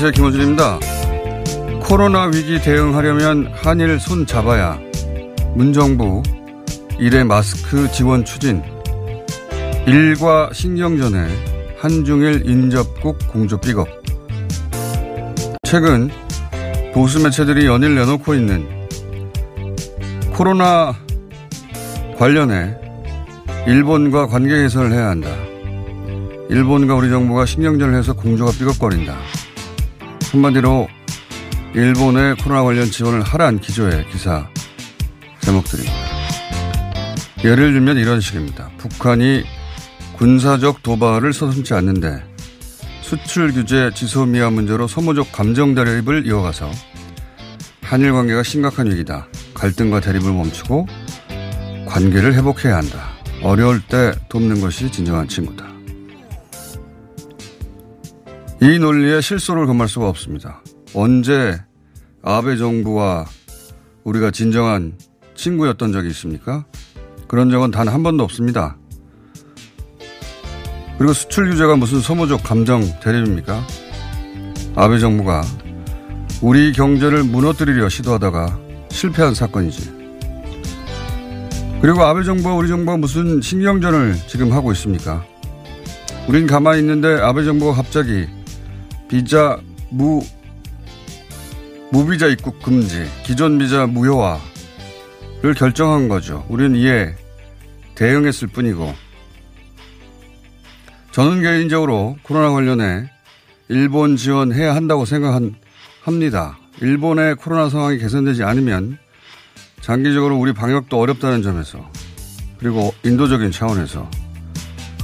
[0.00, 0.12] 안녕하세요.
[0.12, 0.78] 김호준입니다.
[1.80, 4.78] 코로나 위기 대응하려면 한일 손 잡아야
[5.56, 6.22] 문정부
[7.00, 8.62] 일회 마스크 지원 추진
[9.88, 11.26] 일과 신경전에
[11.80, 13.88] 한중일 인접국 공조 삐걱
[15.64, 16.08] 최근
[16.94, 18.68] 보수 매체들이 연일 내놓고 있는
[20.32, 20.94] 코로나
[22.16, 22.76] 관련해
[23.66, 25.28] 일본과 관계 개선을 해야 한다.
[26.50, 29.16] 일본과 우리 정부가 신경전을 해서 공조가 삐걱거린다.
[30.38, 30.88] 한마디로
[31.74, 34.48] 일본의 코로나 관련 지원을 하란 기조의 기사
[35.40, 35.96] 제목들입니다.
[37.44, 38.70] 예를 들면 이런 식입니다.
[38.78, 39.42] 북한이
[40.16, 42.22] 군사적 도발을 서슴지 않는데
[43.00, 46.70] 수출 규제 지소미아 문제로 소모적 감정 대립을 이어가서
[47.82, 49.26] 한일 관계가 심각한 위기다.
[49.54, 50.86] 갈등과 대립을 멈추고
[51.86, 53.10] 관계를 회복해야 한다.
[53.42, 55.67] 어려울 때 돕는 것이 진정한 친구다.
[58.60, 60.62] 이 논리에 실소를 금할 수가 없습니다.
[60.94, 61.58] 언제
[62.22, 63.26] 아베 정부와
[64.04, 64.94] 우리가 진정한
[65.34, 66.64] 친구였던 적이 있습니까?
[67.28, 68.76] 그런 적은 단 한 번도 없습니다.
[70.96, 73.64] 그리고 수출 규제가 무슨 소모적 감정 대립입니까?
[74.74, 75.42] 아베 정부가
[76.42, 78.58] 우리 경제를 무너뜨리려 시도하다가
[78.90, 79.98] 실패한 사건이지.
[81.80, 85.24] 그리고 아베 정부와 우리 정부가 무슨 신경전을 지금 하고 있습니까?
[86.26, 88.26] 우린 가만히 있는데 아베 정부가 갑자기
[89.08, 89.58] 비자
[89.90, 90.22] 무
[91.90, 96.44] 무비자 입국 금지, 기존 비자 무효화를 결정한 거죠.
[96.48, 97.14] 우리는 이에
[97.94, 98.94] 대응했을 뿐이고
[101.12, 103.10] 저는 개인적으로 코로나 관련해
[103.68, 106.58] 일본 지원해야 한다고 생각합니다.
[106.80, 108.98] 일본의 코로나 상황이 개선되지 않으면
[109.80, 111.90] 장기적으로 우리 방역도 어렵다는 점에서
[112.58, 114.08] 그리고 인도적인 차원에서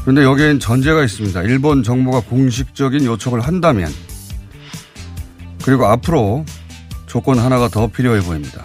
[0.04, 1.42] 그런데 여기엔 전제가 있습니다.
[1.44, 3.90] 일본 정부가 공식적인 요청을 한다면
[5.64, 6.44] 그리고 앞으로
[7.06, 8.62] 조건 하나가 더 필요해 보입니다.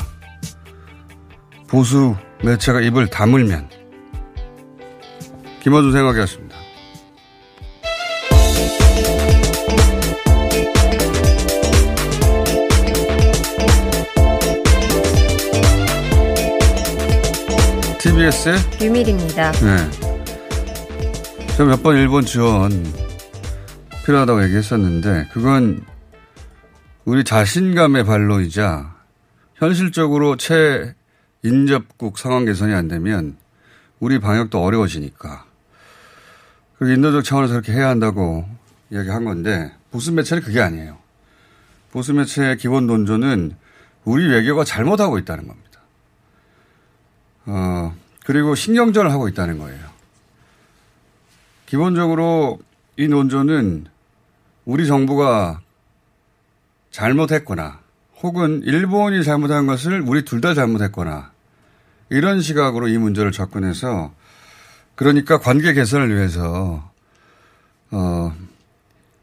[1.68, 3.70] 보수 매체가 입을 다물면
[5.64, 6.58] 김어준 생각이었습니다.
[18.00, 19.52] TBS의 유밀입니다.
[19.52, 20.09] 네.
[21.60, 22.72] 제가 몇 번 일본 지원
[24.06, 25.84] 필요하다고 얘기했었는데 그건
[27.04, 28.96] 우리 자신감의 발로이자
[29.56, 33.36] 현실적으로 최인접국 상황 개선이 안 되면
[34.00, 35.44] 우리 방역도 어려워지니까
[36.78, 38.48] 그 인도적 차원에서 그렇게 해야 한다고
[38.90, 40.98] 이야기한 건데 보수 매체는 그게 아니에요.
[41.92, 43.54] 보수 매체의 기본 논조는
[44.06, 45.82] 우리 외교가 잘못하고 있다는 겁니다.
[47.48, 47.94] 어,
[48.26, 49.89] 그리고 신경전을 하고 있다는 거예요.
[51.70, 52.58] 기본적으로
[52.98, 53.86] 이 논조는
[54.66, 55.62] 우리 정부가
[56.90, 57.80] 잘못했거나
[58.24, 61.32] 혹은 일본이 잘못한 것을 우리 둘 다 잘못했거나
[62.10, 64.12] 이런 시각으로 이 문제를 접근해서
[64.96, 66.92] 그러니까 관계 개선을 위해서
[67.92, 68.36] 어,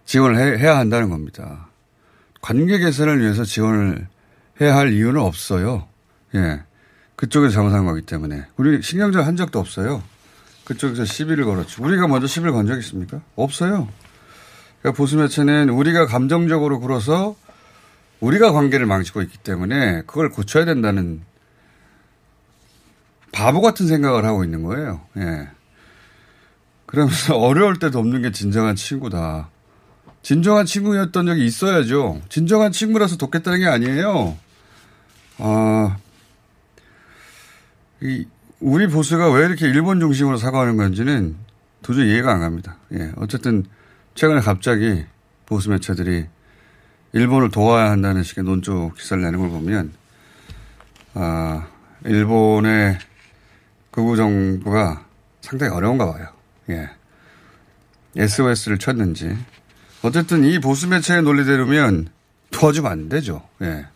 [0.05, 1.67] 지원을 해, 해야 한다는 겁니다.
[2.41, 4.07] 관계 개선을 위해서 지원을
[4.61, 5.89] 해야 할 이유는 없어요.
[6.37, 6.63] 예.
[7.17, 8.45] 그쪽에서 잘못한 거기 때문에.
[8.57, 10.01] 우리 신경전 한 적도 없어요.
[10.67, 11.83] 그쪽에서 시비를 걸었죠.
[11.83, 13.21] 우리가 먼저 시비를 건 적 있습니까?
[13.37, 13.89] 없어요.
[14.83, 17.37] 그러니까 보수 매체는 우리가 감정적으로 굴어서
[18.21, 21.23] 우리가 관계를 망치고 있기 때문에 그걸 고쳐야 된다는
[23.33, 25.03] 바보 같은 생각을 하고 있는 거예요.
[25.19, 25.49] 예.
[26.87, 29.51] 그러면서 어려울 때도 없는 게 진정한 친구다.
[30.23, 32.23] 진정한 친구였던 적이 있어야죠.
[32.29, 34.37] 진정한 친구라서 돕겠다는 게 아니에요.
[35.39, 35.97] 아,
[38.01, 38.27] 이,
[38.61, 41.37] 우리 보수가 왜 이렇게 일본 중심으로 사과하는 건지는
[41.83, 42.77] 도저히 이해가 안 갑니다.
[42.95, 43.13] 예.
[43.17, 43.65] 어쨌든
[44.15, 45.05] 최근에 갑자기
[45.45, 46.27] 보수 매체들이
[47.13, 49.93] 일본을 도와야 한다는 식의 논조 기사를 내는 걸 보면,
[51.15, 51.69] 아,
[52.05, 52.99] 일본의
[53.91, 55.07] 극우 정부가
[55.43, 56.29] 상당히 어려운가 봐요.
[56.71, 56.91] 예.
[58.17, 59.37] SOS를 쳤는지.
[60.03, 62.09] 어쨌든 이 보수 매체의 논리대로면
[62.51, 63.43] 도와주면 안 되죠.
[63.63, 63.87] 예.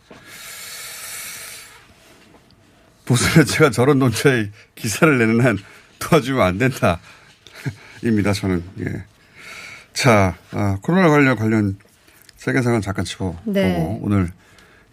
[3.05, 5.57] 보수 매체가 저런 논조의 기사를 내는 한
[5.99, 6.99] 도와주면 안 된다.
[8.03, 8.63] 입니다, 저는.
[8.79, 9.03] 예.
[9.93, 11.77] 자, 아, 코로나 관련 관련
[12.37, 13.99] 세계 상황 잠깐 짚어보고 네.
[14.01, 14.31] 오늘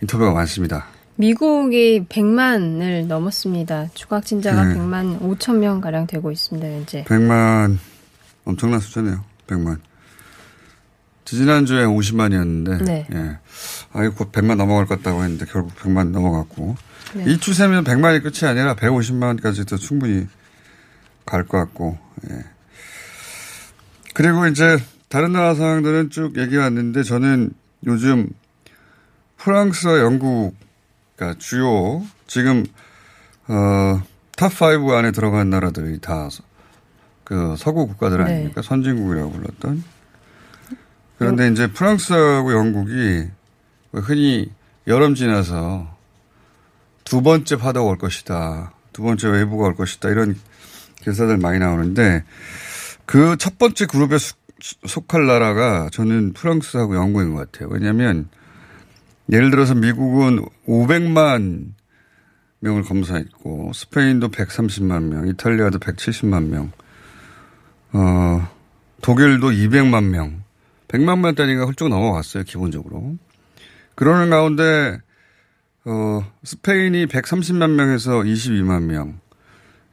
[0.02, 0.86] 인터뷰가 많습니다.
[1.16, 3.88] 미국이 100만을 넘었습니다.
[3.94, 4.74] 추가 확진자가 네.
[4.74, 6.68] 100만 5천 명 가량 되고 있습니다.
[6.68, 7.04] 현재.
[7.04, 7.78] 100만
[8.44, 9.24] 엄청난 숫자네요.
[9.46, 9.78] 100만.
[11.36, 13.06] 지난주에 50만이었는데 네.
[13.12, 13.38] 예.
[13.92, 16.76] 아이 곧 100만 넘어갈 것 같다고 했는데 결국 100만 넘어갔고
[17.14, 17.24] 네.
[17.26, 20.26] 이 추세면 100만이 끝이 아니라 150만까지도 충분히
[21.26, 21.98] 갈 것 같고
[22.30, 22.44] 예.
[24.14, 24.78] 그리고 이제
[25.08, 27.50] 다른 나라 상황들은 쭉 얘기해 왔는데 저는
[27.86, 28.28] 요즘
[29.36, 30.54] 프랑스와 영국
[31.16, 32.64] 그러니까 주요 지금
[33.46, 34.02] 어,
[34.36, 36.28] top 5 안에 들어간 나라들이 다
[37.28, 38.24] 그 서구 국가들 네.
[38.24, 38.62] 아닙니까?
[38.62, 38.66] 네.
[38.66, 39.84] 선진국이라고 불렀던.
[41.18, 41.52] 그런데 음.
[41.52, 43.28] 이제 프랑스하고 영국이
[43.92, 44.50] 흔히
[44.86, 45.96] 여름 지나서
[47.04, 48.72] 두 번째 파도가 올 것이다.
[48.92, 50.08] 두 번째 wave가 올 것이다.
[50.10, 50.36] 이런
[51.02, 52.24] 기사들 많이 나오는데
[53.04, 54.18] 그 첫 번째 그룹에
[54.60, 57.70] 속할 나라가 저는 프랑스하고 영국인 것 같아요.
[57.70, 58.28] 왜냐하면
[59.32, 61.72] 예를 들어서 미국은 500만
[62.60, 66.72] 명을 검사했고 스페인도 130만 명, 이탈리아도 170만 명,
[67.92, 68.48] 어,
[69.00, 70.37] 독일도 200만 명,
[70.88, 73.16] 100만 명 단위가 훌쩍 넘어갔어요 기본적으로.
[73.94, 74.98] 그러는 가운데
[75.84, 79.20] 어, 스페인이 130만 명에서 22만 명,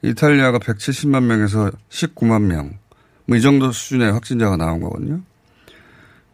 [0.02, 2.78] 이탈리아가 170만 명에서 19만 명,
[3.26, 5.22] 뭐 이 정도 수준의 확진자가 나온 거거든요.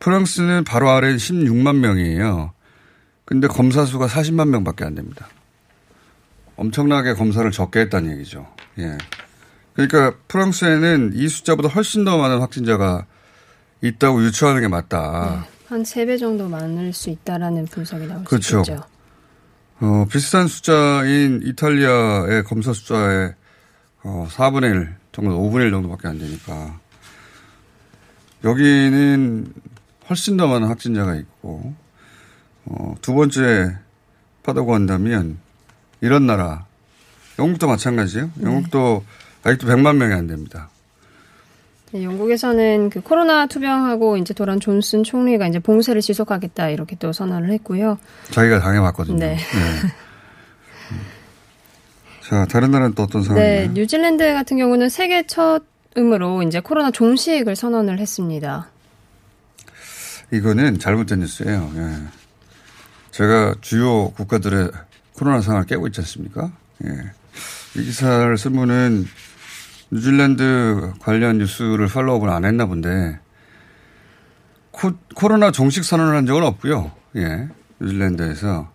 [0.01, 2.53] 프랑스는 바로 아래 16만 명이에요.
[3.25, 5.29] 근데 검사 수가 40만 명 밖에 안 됩니다.
[6.57, 8.47] 엄청나게 검사를 적게 했다는 얘기죠.
[8.79, 8.99] 예.
[9.75, 13.07] 그러니까 프랑스에는 이 숫자보다 훨씬 더 많은 확진자가
[13.83, 15.45] 있다고 유추하는 게 맞다.
[15.45, 18.65] 네, 한 3배 정도 많을 수 있다라는 분석이 나올 그렇죠.
[18.65, 18.85] 수 있죠.
[19.81, 23.35] 어, 비슷한 숫자인 이탈리아의 검사 숫자의
[24.05, 26.81] 어, 4분의 1 정도, 5분의 1 정도밖에 안 되니까.
[28.45, 29.53] 여기는
[30.09, 31.75] 훨씬 더 많은 확진자가 있고,
[32.65, 33.77] 어, 두 번째
[34.43, 35.39] 파다고 한다면
[36.01, 36.67] 이런 나라
[37.39, 38.31] 영국도 마찬가지예요.
[38.35, 38.45] 네.
[38.45, 39.05] 영국도
[39.45, 40.69] 아직도 100만 명이 안 됩니다.
[41.93, 47.53] 네, 영국에서는 그 코로나 투병하고 이제 돌아온 존슨 총리가 이제 봉쇄를 지속하겠다 이렇게 또 선언을
[47.53, 47.99] 했고요.
[48.31, 49.19] 자기가 당해봤거든요.
[49.19, 49.37] 네.
[49.37, 49.39] 네.
[52.23, 53.61] 자, 다른 나라는 또 어떤 상황이에요?
[53.61, 58.71] 네, 뉴질랜드 같은 경우는 세계 첫음으로 이제 코로나 종식을 선언을 했습니다.
[60.33, 61.73] 이거는 잘못된 뉴스예요.
[61.77, 61.97] 예.
[63.11, 64.71] 제가 주요 국가들의
[65.13, 66.51] 코로나 상황을 깨고 있지 않습니까?
[66.87, 66.89] 예.
[67.77, 69.05] 이 기사를 쓴 분은
[69.93, 73.21] 뉴질랜드 관련 뉴스를 팔로우업을 안 했나 본데
[74.71, 76.91] 코, 코로나 종식 선언을 한 적은 없고요.
[77.17, 77.49] 예.
[77.79, 78.73] 뉴질랜드에서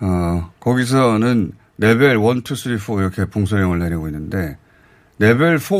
[0.00, 4.58] 어, 거기서는 레벨 1, 2, 3, 4 이렇게 봉쇄령을 내리고 있는데
[5.20, 5.76] 레벨 4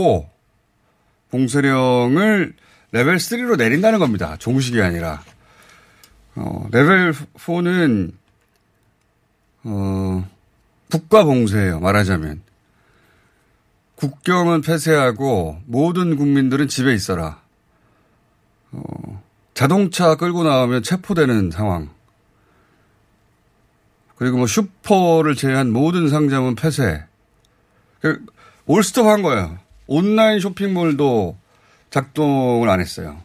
[1.30, 2.54] 봉쇄령을
[2.92, 4.36] 레벨 3로 내린다는 겁니다.
[4.38, 5.22] 종식이 아니라.
[6.34, 8.12] 어, 레벨 4는,
[9.64, 10.28] 어,
[10.90, 11.80] 국가 봉쇄예요.
[11.80, 12.51] 말하자면.
[14.02, 17.40] 국경은 폐쇄하고 모든 국민들은 집에 있어라.
[18.72, 19.22] 어,
[19.54, 21.88] 자동차 끌고 나오면 체포되는 상황.
[24.16, 27.04] 그리고 뭐 슈퍼를 제외한 모든 상점은 폐쇄.
[28.00, 28.26] 그
[28.66, 29.58] 올스톱 한 거예요.
[29.86, 31.38] 온라인 쇼핑몰도
[31.90, 33.22] 작동을 안 했어요.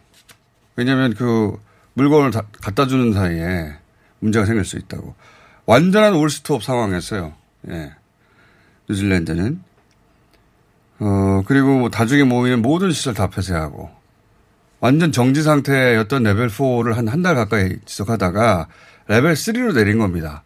[0.76, 1.60] 왜냐하면 그
[1.94, 3.76] 물건을 갖다 주는 사이에
[4.20, 5.16] 문제가 생길 수 있다고.
[5.66, 7.34] 완전한 올스톱 상황이었어요.
[7.68, 7.90] 예.
[8.88, 9.67] 뉴질랜드는.
[11.00, 13.90] 어, 그리고 뭐 다중에 모이는 모든 시설 다 폐쇄하고.
[14.80, 18.68] 완전 정지 상태였던 레벨 4를 한 한 달 가까이 지속하다가
[19.08, 20.44] 레벨 3로 내린 겁니다.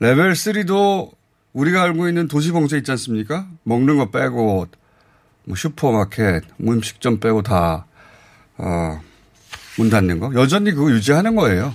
[0.00, 1.10] 레벨 3도
[1.52, 3.46] 우리가 알고 있는 도시 봉쇄 있지 않습니까?
[3.64, 4.66] 먹는 거 빼고
[5.44, 7.86] 뭐 슈퍼마켓, 뭐 음식점 빼고 다,
[8.58, 9.00] 어,
[9.78, 10.32] 문 닫는 거.
[10.34, 11.74] 여전히 그거 유지하는 거예요.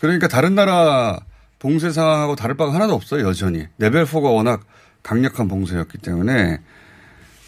[0.00, 1.18] 그러니까 다른 나라
[1.58, 3.66] 봉쇄 상황하고 다를 바가 하나도 없어요, 여전히.
[3.78, 4.60] 레벨 4가 워낙
[5.02, 6.60] 강력한 봉쇄였기 때문에.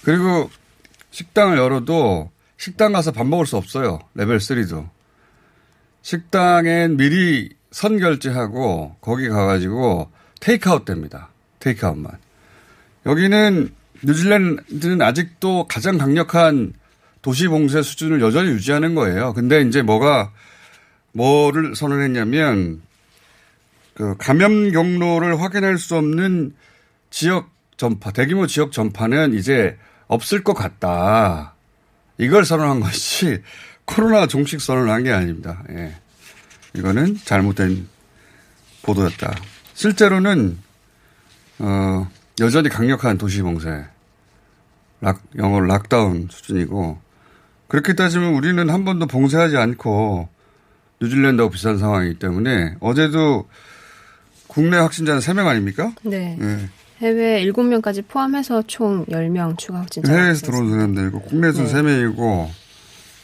[0.03, 0.51] 그리고
[1.11, 4.01] 식당을 열어도 식당 가서 밥 먹을 수 없어요.
[4.15, 4.89] 레벨 3도.
[6.03, 11.29] 식당엔 미리 선 결제하고 거기 가가지고 테이크아웃 됩니다.
[11.61, 12.13] 테이크아웃만.
[13.07, 13.71] 여기는
[14.03, 16.73] 뉴질랜드는 아직도 가장 강력한
[17.23, 19.35] 도시 봉쇄 수준을 여전히 유지하는 거예요.
[19.35, 20.33] 근데 이제 뭐가
[21.13, 22.83] 뭐를 선언했냐면
[23.95, 26.55] 그 감염 경로를 확인할 수 없는
[27.11, 29.77] 지역 전파, 대규모 지역 전파는 이제
[30.07, 31.55] 없을 것 같다.
[32.19, 33.43] 이걸 선언한 것이
[33.85, 35.63] 코로나 종식 선언을 한게 아닙니다.
[35.71, 35.95] 예.
[36.75, 37.89] 이거는 잘못된
[38.83, 39.35] 보도였다.
[39.75, 40.59] 실제로는
[41.59, 42.09] 어,
[42.41, 43.85] 여전히 강력한 도시 봉쇄,
[45.01, 47.01] 락, 영어로 락다운 수준이고
[47.69, 50.29] 그렇게 따지면 우리는 한 번도 봉쇄하지 않고
[51.01, 53.49] 뉴질랜드하고 비슷한 상황이기 때문에 어제도
[54.47, 55.93] 국내 확진자는 3명 아닙니까?
[56.03, 56.37] 네.
[56.39, 56.69] 네.
[57.01, 60.13] 해외 7명까지 포함해서 총 10명 추가 확진자.
[60.13, 61.73] 해외에서 들어온 사람들 이고 국내에서 네.
[61.73, 62.49] 3명이고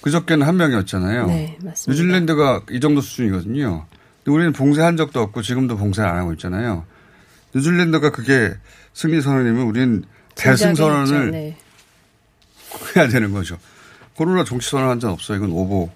[0.03, 1.27] 그저께는 한 명이었잖아요.
[1.27, 1.91] 네, 맞습니다.
[1.91, 3.87] 뉴질랜드가 이 정도 수준이거든요.
[4.25, 6.85] 근데 우리는 봉쇄한 적도 없고 지금도 봉쇄를 안 하고 있잖아요.
[7.55, 8.55] 뉴질랜드가 그게
[8.95, 10.05] 승리 선언이면 우리는
[10.35, 11.57] 대승 선언을 네.
[12.97, 13.59] 해야 되는 거죠.
[14.15, 15.39] 코로나 종식 선언 한 적 없어요.
[15.39, 15.91] 이건 오보.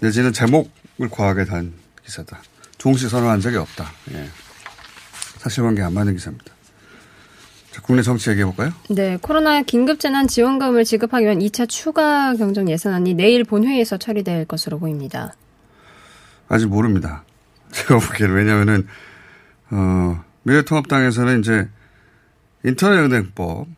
[0.00, 1.72] 내지는 제목을 과하게 단
[2.04, 2.42] 기사다.
[2.78, 3.90] 종식 선언한 적이 없다.
[4.12, 4.28] 예.
[5.38, 6.52] 사실관계 안 맞는 기사입니다.
[7.72, 8.72] 자, 국내 정치 얘기해 볼까요?
[8.88, 14.78] 네, 코로나 긴급 재난 지원금을 지급하기 위한 2차 추가 경정 예산안이 내일 본회의에서 처리될 것으로
[14.78, 15.34] 보입니다.
[16.48, 17.22] 아직 모릅니다.
[17.70, 18.88] 제가 보기에는 왜냐하면은
[19.70, 21.68] 어, 미래통합당에서는 이제
[22.64, 23.68] 인터넷은행법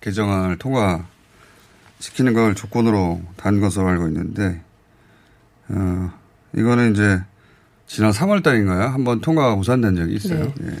[0.00, 4.60] 개정안을 통과시키는 걸 조건으로 단 것으로 알고 있는데
[5.68, 6.12] 어,
[6.54, 7.22] 이거는 이제
[7.86, 8.88] 지난 3월 달인가요?
[8.88, 10.52] 한번 통과가 우산된 적이 있어요.
[10.58, 10.72] 네.
[10.72, 10.76] 예.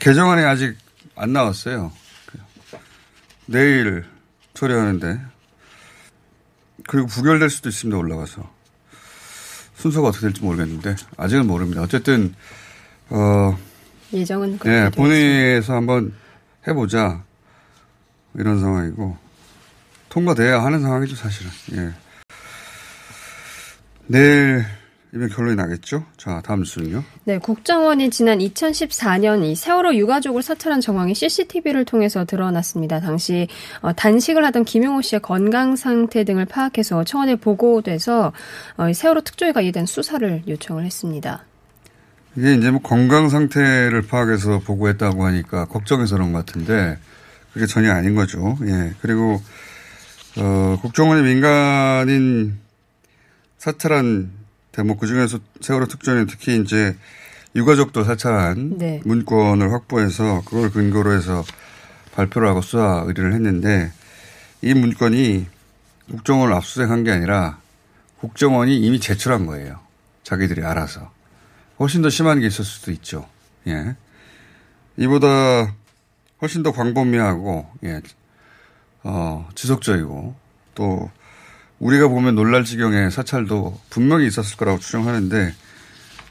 [0.00, 0.76] 개정안이 아직
[1.18, 1.92] 안 나왔어요.
[3.46, 4.04] 내일
[4.54, 5.20] 처리하는데
[6.86, 7.96] 그리고 부결될 수도 있습니다.
[7.96, 8.48] 올라가서
[9.74, 11.82] 순서가 어떻게 될지 모르겠는데 아직은 모릅니다.
[11.82, 12.34] 어쨌든
[13.10, 13.56] 어
[14.12, 16.14] 예정은 네, 본회의에서 한번
[16.66, 17.24] 해보자
[18.34, 19.16] 이런 상황이고
[20.08, 21.50] 통과돼야 하는 상황이죠 사실은.
[21.72, 21.92] 예.
[24.06, 24.64] 내일
[25.14, 26.04] 이면 결론이 나겠죠?
[26.18, 27.02] 자, 다음 순요.
[27.24, 33.00] 네, 국정원이 지난 2014년 이 세월호 유가족을 사찰한 정황이 CCTV를 통해서 드러났습니다.
[33.00, 33.48] 당시
[33.80, 38.32] 어, 단식을 하던 김용호 씨의 건강 상태 등을 파악해서 청와대 보고돼서
[38.76, 41.44] 어, 세월호 특조위가 관계된 수사를 요청을 했습니다.
[42.36, 46.98] 이게 이제 뭐 건강 상태를 파악해서 보고했다고 하니까 걱정해서 그런 것 같은데
[47.52, 48.56] 그게 전혀 아닌 거죠.
[48.62, 48.94] 예.
[49.00, 49.40] 그리고
[50.36, 52.58] 어, 국정원이 민간인
[53.58, 54.37] 사찰한
[54.78, 56.96] 대목 그중에서 세월호 특전이 특히 이제
[57.56, 59.00] 유가족도 사찰한 네.
[59.04, 61.42] 문건을 확보해서 그걸 근거로 해서
[62.14, 63.90] 발표를 하고 수사 의뢰를 했는데
[64.62, 65.48] 이 문건이
[66.12, 67.58] 국정원을 압수수색한 게 아니라
[68.20, 69.80] 국정원이 이미 제출한 거예요.
[70.22, 71.10] 자기들이 알아서.
[71.80, 73.28] 훨씬 더 심한 게 있을 수도 있죠.
[73.66, 73.96] 예.
[74.96, 75.74] 이보다
[76.40, 78.00] 훨씬 더 광범위하고, 예.
[79.02, 80.36] 어, 지속적이고,
[80.76, 81.10] 또
[81.78, 85.54] 우리가 보면 놀랄 지경의 사찰도 분명히 있었을 거라고 추정하는데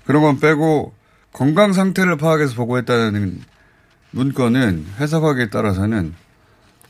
[0.06, 0.94] 그런 건 빼고
[1.32, 3.42] 건강 상태를 파악해서 보고했다는
[4.12, 6.16] 문건은 해석하기에 따라서는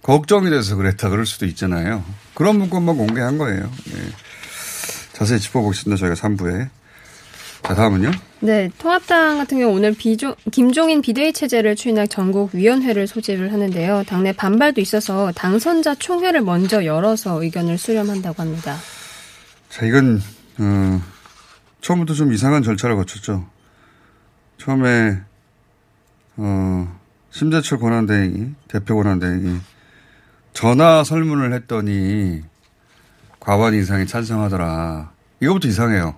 [0.02, 2.04] 걱정이 돼서 그랬다 그럴 수도 있잖아요.
[2.34, 3.64] 그런 문건만 공개한 거예요.
[3.64, 4.12] 네.
[5.14, 6.00] 자세히 짚어보겠습니다.
[6.00, 6.70] 저희가 3부에.
[7.68, 8.12] 자, 다음은요?
[8.40, 14.06] 네, 통합당 같은 경우 오늘 비조, 김종인 비대위 체제를 추진할 전국 위원회를 소집을 하는데요.
[14.08, 18.78] 당내 반발도 있어서 당선자 총회를 먼저 열어서 의견을 수렴한다고 합니다.
[19.68, 20.22] 자, 이건
[20.60, 21.02] 어,
[21.82, 23.46] 처음부터 좀 이상한 절차를 거쳤죠.
[24.58, 25.20] 처음에
[26.38, 27.00] 어,
[27.32, 29.60] 심재철 권한대행이 대표 권한대행이
[30.54, 32.44] 전화 설문을 했더니
[33.42, 35.12] 과반 이상이 찬성하더라.
[35.42, 36.16] 이거부터 이상해요.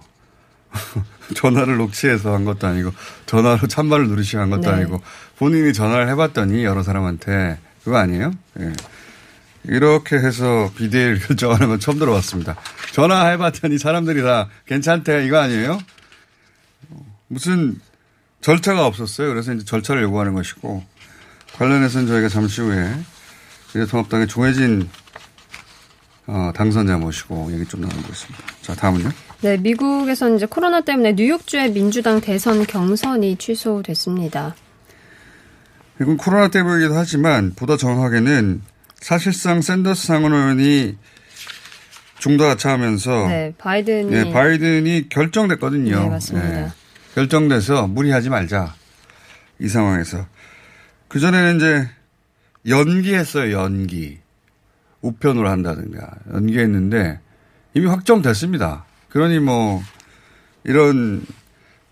[1.35, 2.91] 전화를 녹취해서 한 것도 아니고
[3.25, 4.69] 전화로 참말을 누르시고 한 것도 네.
[4.69, 5.01] 아니고
[5.37, 8.31] 본인이 전화를 해봤더니 여러 사람한테 그거 아니에요?
[8.59, 8.73] 예.
[9.65, 12.55] 이렇게 해서 비대위를 결정하는 건 처음 들어봤습니다.
[12.93, 15.79] 전화해봤더니 사람들이 다 괜찮대 이거 아니에요?
[17.27, 17.79] 무슨
[18.41, 19.29] 절차가 없었어요.
[19.29, 20.83] 그래서 이제 절차를 요구하는 것이고
[21.53, 22.95] 관련해서는 저희가 잠시 후에
[23.73, 24.89] 미래통합당의 조혜진
[26.27, 28.43] 어, 당선자 모시고 얘기 좀 나눠보겠습니다.
[28.61, 29.28] 자 다음은요.
[29.41, 34.55] 네, 미국에서는 이제 코로나 때문에 뉴욕주의 민주당 대선 경선이 취소됐습니다.
[36.01, 38.61] 이건 코로나 때문이기도 하지만 보다 정확하게는
[38.95, 40.97] 사실상 샌더스 상원 의원이
[42.19, 46.03] 중도하차하면서 네, 바이든이 네, 바이든이 결정됐거든요.
[46.03, 46.49] 네, 맞습니다.
[46.49, 46.67] 네,
[47.15, 48.75] 결정돼서 무리하지 말자
[49.59, 50.25] 이 상황에서
[51.07, 51.89] 그 전에는 이제
[52.67, 53.53] 연기했어요.
[53.53, 54.19] 연기
[55.01, 57.21] 우편으로 한다든가 연기했는데
[57.73, 58.85] 이미 확정됐습니다.
[59.09, 59.81] 그러니 뭐
[60.63, 61.25] 이런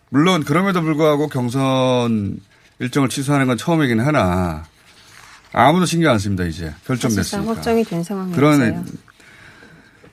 [0.10, 2.40] 물론 그럼에도 불구하고 경선
[2.80, 4.64] 일정을 취소하는 건 처음이긴 하나
[5.54, 8.36] 아무도 신경 안 씁니다 이제 결정됐으니까 사실상 확정이 된 상황이었어요.
[8.36, 8.86] 그런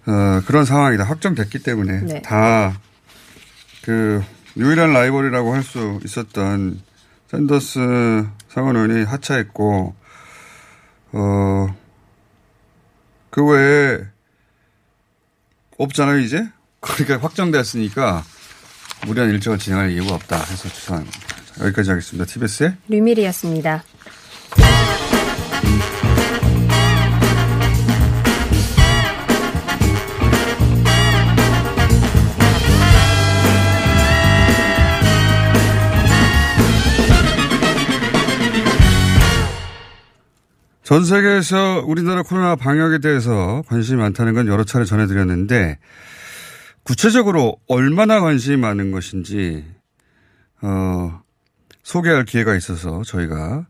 [0.06, 2.22] 어, 그런 상황이다 확정됐기 때문에 네.
[2.22, 2.76] 다그
[4.56, 6.80] 유일한 라이벌이라고 할 수 있었던
[7.30, 9.94] 샌더스 상원 의원이 하차했고
[11.12, 11.74] 어그
[13.44, 14.00] 외에
[15.78, 16.46] 없잖아요 이제
[16.84, 18.24] 그러니까 확정됐으니까
[19.06, 20.68] 무리한 일정을 진행할 이유가 없다 해서.
[20.68, 21.02] 자,
[21.64, 22.24] 여기까지 하겠습니다.
[22.26, 23.84] TBS의 류밀이었습니다.
[40.82, 45.78] 전 세계에서 우리나라 코로나 방역에 대해서 관심이 많다는 건 여러 차례 전해드렸는데
[46.84, 49.64] 구체적으로 얼마나 관심이 많은 것인지
[50.62, 51.20] 어,
[51.82, 53.66] 소개할 기회가 있어서 저희가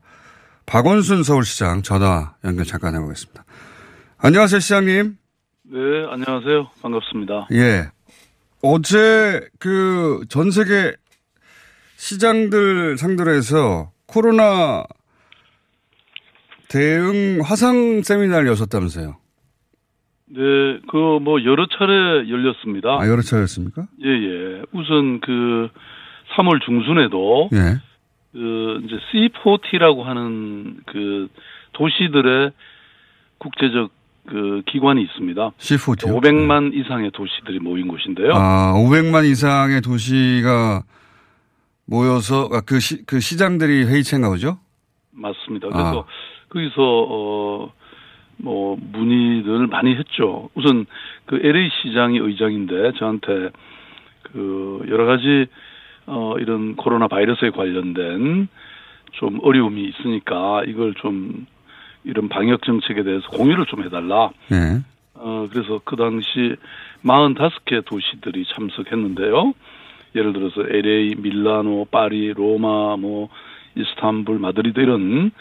[0.66, 3.44] 박원순 서울시장 전화 연결 잠깐 해보겠습니다.
[4.18, 5.16] 안녕하세요, 시장님.
[5.64, 5.78] 네,
[6.10, 6.70] 안녕하세요.
[6.82, 7.48] 반갑습니다.
[7.52, 7.88] 예.
[8.62, 10.94] 어제 그 전 세계
[11.96, 14.84] 시장들 상대로 해서 코로나
[16.68, 19.16] 대응 화상 세미나를 여셨다면서요?
[20.26, 20.40] 네,
[20.88, 22.98] 그 뭐 여러 차례 열렸습니다.
[23.00, 23.86] 아, 여러 차례였습니까?
[24.04, 24.62] 예, 예.
[24.72, 25.68] 우선 그
[26.36, 27.80] 3월 중순에도 예.
[28.32, 31.28] 그 이제 C40라고 하는 그
[31.72, 32.50] 도시들의
[33.38, 33.90] 국제적
[34.26, 35.50] 그 기관이 있습니다.
[35.58, 36.08] C40.
[36.08, 36.20] 요?
[36.20, 38.32] 500만 이상의 도시들이 모인 곳인데요.
[38.34, 40.82] 아, 500만 이상의 도시가
[41.86, 44.58] 모여서 아, 그, 시, 그 시장들이 회의체인가 보죠?
[45.12, 45.68] 맞습니다.
[45.68, 45.70] 아.
[45.70, 46.06] 그래서
[46.48, 47.72] 거기서 어,
[48.36, 50.50] 뭐 문의를 많이 했죠.
[50.54, 50.86] 우선
[51.26, 53.50] 그 LA 시장이 의장인데 저한테
[54.22, 55.46] 그 여러 가지
[56.06, 58.48] 어 이런 코로나 바이러스에 관련된
[59.12, 61.46] 좀 어려움이 있으니까 이걸 좀
[62.04, 64.30] 이런 방역 정책에 대해서 공유를 좀 해달라.
[64.52, 64.80] 예.
[65.14, 66.56] 어 그래서 그 당시
[67.04, 69.54] 45개 도시들이 참석했는데요.
[70.16, 73.28] 예를 들어서 LA, 밀라노, 파리, 로마, 뭐
[73.76, 75.32] 이스탄불, 마드리드 이런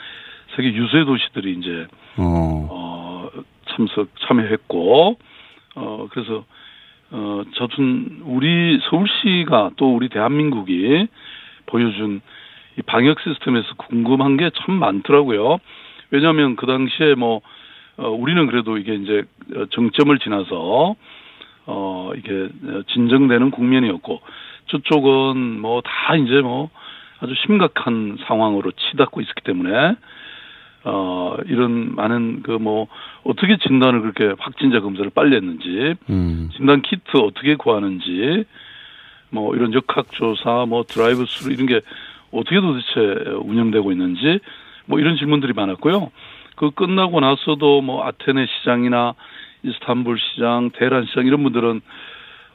[0.55, 1.87] 세계 유수의 도시들이 이제
[2.17, 2.67] 어.
[2.69, 3.29] 어,
[3.69, 5.17] 참석 참여했고
[5.75, 6.45] 어 그래서
[7.11, 11.07] 어 저는 우리 서울시가 또 우리 대한민국이
[11.65, 12.21] 보여준
[12.77, 15.57] 이 방역 시스템에서 궁금한 게 참 많더라고요.
[16.11, 17.41] 왜냐하면 그 당시에 뭐
[17.97, 19.23] 어, 우리는 그래도 이게 이제
[19.55, 20.95] 어, 정점을 지나서
[21.65, 22.49] 어 이게
[22.93, 24.21] 진정되는 국면이었고
[24.67, 26.69] 저쪽은 뭐 다 이제 뭐
[27.19, 29.95] 아주 심각한 상황으로 치닫고 있었기 때문에
[30.85, 32.87] 어 이런 많은 그 뭐
[33.23, 36.49] 어떻게 진단을 그렇게 확진자 검사를 빨리 했는지 음.
[36.55, 38.45] 진단 키트 어떻게 구하는지
[39.29, 41.81] 뭐 이런 역학조사 뭐 드라이브 스루 이런 게
[42.31, 44.39] 어떻게 도대체 운영되고 있는지
[44.85, 46.11] 뭐 이런 질문들이 많았고요.
[46.55, 49.15] 그 끝나고 나서도 뭐 아테네 시장이나
[49.63, 51.81] 이스탄불 시장, 테헤란 시장 이런 분들은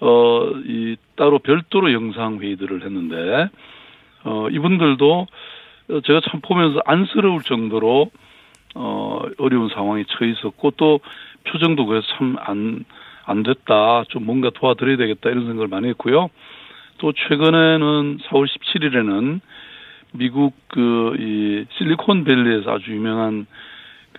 [0.01, 3.49] 어 이 따로 별도로 영상 회의들을 했는데
[4.25, 5.27] 어 이분들도 어,
[6.05, 8.11] 제가 참 보면서 안쓰러울 정도로
[8.75, 11.01] 어 어려운 상황에 처해 있었고 또
[11.45, 12.85] 표정도 그래서 참 안
[13.29, 14.05] 안 됐다.
[14.09, 16.31] 좀 뭔가 도와드려야 되겠다 이런 생각을 많이 했고요.
[16.97, 19.41] 또 최근에는 4월 17일에는
[20.15, 23.47] 미국 그 이 실리콘밸리에서 아주 유명한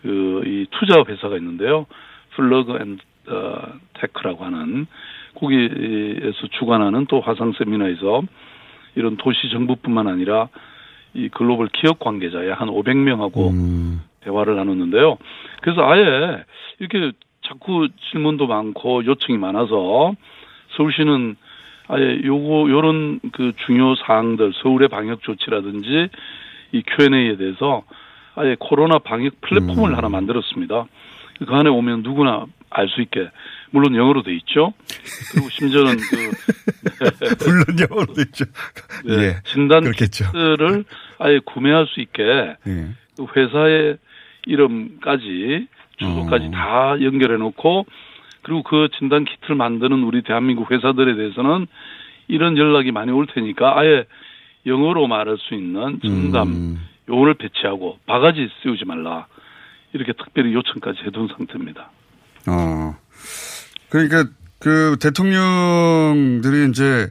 [0.03, 1.88] 그 이 투자 회사가 있는데요.
[2.35, 3.62] Plug and 어,
[3.95, 4.86] Tech라고 하는
[5.36, 8.21] 거기에서 주관하는 또 화상 세미나에서
[8.95, 10.49] 이런 도시 정부뿐만 아니라
[11.13, 14.01] 이 글로벌 기업 관계자 약 한 500명하고 음.
[14.21, 15.17] 대화를 나눴는데요.
[15.61, 16.43] 그래서 아예
[16.79, 17.11] 이렇게
[17.47, 20.13] 자꾸 질문도 많고 요청이 많아서
[20.75, 21.35] 서울시는
[21.87, 26.09] 아예 요거 요런 그 중요 사항들 서울의 방역 조치라든지
[26.73, 27.83] 이 Q&A에 대해서
[28.35, 29.95] 아예 코로나 방역 플랫폼을 음.
[29.97, 30.85] 하나 만들었습니다.
[31.47, 33.29] 그 안에 오면 누구나 알 수 있게
[33.71, 34.73] 물론 영어로 돼 있죠.
[35.32, 38.45] 그리고 심지어는 그 물론 영어로 돼 있죠.
[39.05, 39.36] 네, 예.
[39.45, 40.25] 진단 그렇겠죠.
[40.25, 40.86] 키트를
[41.19, 42.88] 아예 구매할 수 있게 예.
[43.17, 43.97] 그 회사의
[44.45, 46.51] 이름까지 주소까지 어.
[46.51, 47.86] 다 연결해 놓고
[48.41, 51.67] 그리고 그 진단 키트를 만드는 우리 대한민국 회사들에 대해서는
[52.27, 54.05] 이런 연락이 많이 올 테니까 아예
[54.65, 56.79] 영어로 말할 수 있는 정답 음.
[57.10, 59.27] 요원을 배치하고 바가지 씌우지 말라
[59.93, 61.91] 이렇게 특별히 요청까지 해둔 상태입니다.
[62.47, 62.95] 어.
[63.89, 64.25] 그러니까
[64.60, 67.10] 그 대통령들이 이제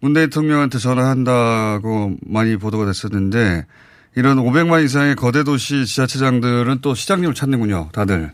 [0.00, 3.66] 문 대통령한테 전화한다고 많이 보도가 됐었는데
[4.16, 8.32] 이런 500만 이상의 거대 도시 지자체장들은 또 시장님을 찾는군요, 다들.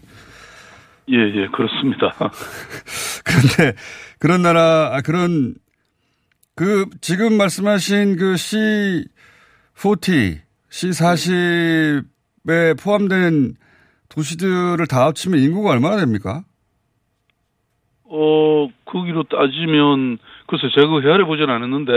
[1.09, 2.15] 예, 예, 그렇습니다.
[3.25, 3.75] 그런데
[4.19, 5.55] 그런 나라, 아, 그런
[6.55, 8.37] 그 지금 말씀하신 그
[9.75, 13.57] C40, C40에 포함된
[14.09, 16.45] 도시들을 다 합치면 인구가 얼마나 됩니까?
[18.09, 21.93] 어, 거기로 따지면, 글쎄, 제가 그 헤아려 보진 않았는데,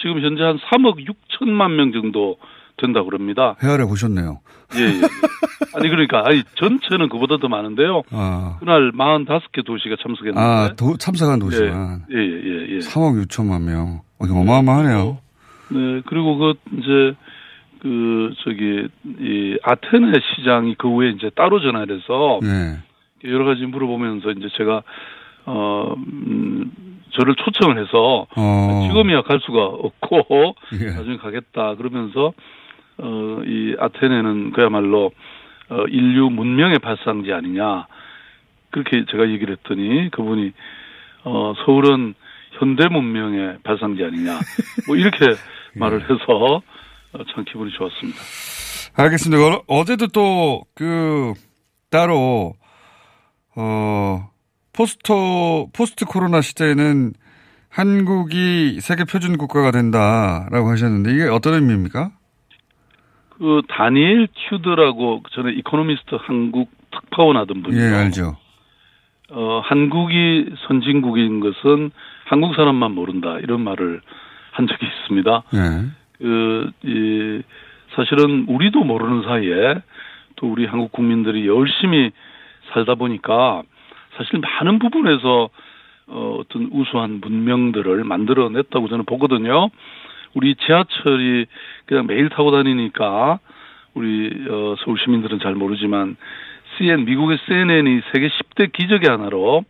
[0.00, 2.36] 지금 현재 한 3억 6천만 명 정도
[2.76, 3.56] 된다 그럽니다.
[3.62, 4.40] 헤아려 보셨네요.
[4.76, 5.00] 예, 예.
[5.74, 8.02] 아니, 그러니까, 아니, 전체는 그보다 더 많은데요.
[8.10, 10.40] 아, 그날 45개 도시가 참석했는데.
[10.40, 12.06] 아 도, 참석한 도시만.
[12.10, 12.78] 예, 예, 예, 예.
[12.78, 14.00] 3억 6천만 명.
[14.18, 15.18] 어, 어마어마하네요.
[15.70, 17.16] 네, 그리고 그, 이제,
[17.80, 18.88] 그, 저기,
[19.20, 22.78] 이, 아테네 시장이 그 후에 이제 따로 전화를 해서, 네.
[23.24, 24.82] 여러 가지 물어보면서 이제 제가,
[25.46, 26.70] 어, 음,
[27.12, 28.86] 저를 초청을 해서, 어.
[28.86, 30.86] 지금이야 갈 수가 없고, 예.
[30.90, 31.74] 나중에 가겠다.
[31.76, 32.32] 그러면서,
[32.98, 35.10] 어, 이 아테네는 그야말로,
[35.70, 37.86] 어, 인류 문명의 발상지 아니냐.
[38.70, 40.52] 그렇게 제가 얘기를 했더니 그분이,
[41.24, 42.14] 어, 서울은
[42.52, 44.38] 현대 문명의 발상지 아니냐.
[44.86, 45.18] 뭐 이렇게
[45.76, 46.62] 말을 해서
[47.12, 48.18] 어, 참 기분이 좋았습니다.
[48.96, 49.42] 알겠습니다.
[49.44, 51.32] 어, 어제도 또, 그,
[51.90, 52.54] 따로,
[53.56, 53.99] 어,
[54.80, 55.12] 포스트,
[55.74, 57.12] 포스트 코로나 시대에는
[57.68, 62.12] 한국이 세계 표준 국가가 된다라고 하셨는데 이게 어떤 의미입니까?
[63.28, 67.78] 그 다니엘 튜드라고 전에 이코노미스트 한국 특파원 하던 분이요.
[67.78, 68.38] 예, 알죠.
[69.28, 71.90] 어, 한국이 선진국인 것은
[72.24, 74.00] 한국 사람만 모른다 이런 말을
[74.52, 75.42] 한 적이 있습니다.
[75.56, 75.90] 예.
[76.16, 77.42] 그, 이,
[77.96, 79.82] 사실은 우리도 모르는 사이에
[80.36, 82.12] 또 우리 한국 국민들이 열심히
[82.72, 83.62] 살다 보니까
[84.20, 85.48] 사실 많은 부분에서
[86.08, 89.70] 어, 어떤 우수한 문명들을 만들어냈다고 저는 보거든요.
[90.34, 91.46] 우리 지하철이
[91.86, 93.38] 그냥 매일 타고 다니니까
[93.94, 96.16] 우리 어, 서울 시민들은 잘 모르지만
[96.76, 99.64] CN 미국의 CNN이 세계 10대 기적의 하나로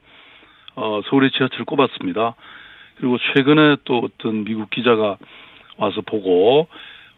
[0.74, 2.34] 어, 서울의 지하철을 꼽았습니다.
[2.96, 5.16] 그리고 최근에 또 어떤 미국 기자가
[5.76, 6.66] 와서 보고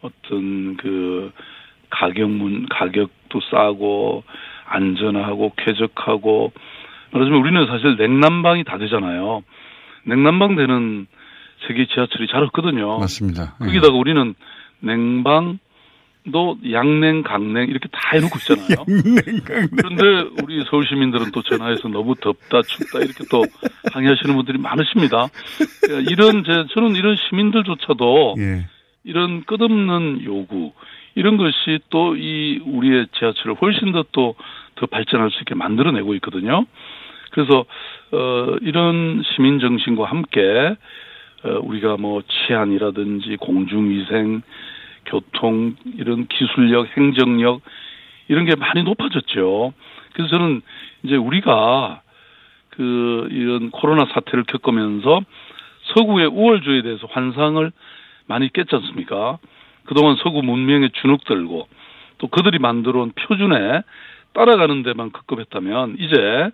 [0.01, 1.31] 어떤 그
[1.89, 4.23] 가격문 가격도 싸고
[4.65, 6.53] 안전하고 쾌적하고
[7.13, 9.43] 말하자면 우리는 사실 냉난방이 다 되잖아요.
[10.05, 11.07] 냉난방 되는
[11.67, 12.99] 세계 지하철이 잘 없거든요.
[12.99, 13.55] 맞습니다.
[13.61, 13.65] 예.
[13.65, 14.33] 거기다가 우리는
[14.81, 15.59] 냉방도
[16.71, 18.85] 양냉, 강냉 이렇게 다 해놓고 있잖아요.
[19.77, 23.45] 그런데 우리 서울 시민들은 또 전화해서 너무 덥다, 춥다 이렇게 또
[23.93, 25.27] 항의하시는 분들이 많으십니다.
[25.81, 28.65] 그러니까 이런 제 저는 이런 시민들조차도 예.
[29.05, 30.73] 이런 끝없는 요구
[31.15, 36.65] 이런 것이 또 이 우리의 지하철을 훨씬 더또더 발전할 수 있게 만들어내고 있거든요.
[37.33, 37.65] 그래서
[38.11, 40.75] 어 이런 시민 정신과 함께
[41.43, 44.43] 어 우리가 뭐 치안이라든지 공중위생,
[45.05, 47.61] 교통 이런 기술력, 행정력
[48.27, 49.73] 이런 게 많이 높아졌죠.
[50.13, 50.61] 그래서 저는
[51.03, 52.01] 이제 우리가
[52.69, 55.21] 그 이런 코로나 사태를 겪으면서
[55.95, 57.71] 서구의 우월주의에 대해서 환상을
[58.27, 59.39] 많이 깼지 않습니까?
[59.85, 61.67] 그동안 서구 문명에 주눅들고
[62.19, 63.81] 또 그들이 만들어 온 표준에
[64.33, 66.51] 따라가는 데만 급급했다면 이제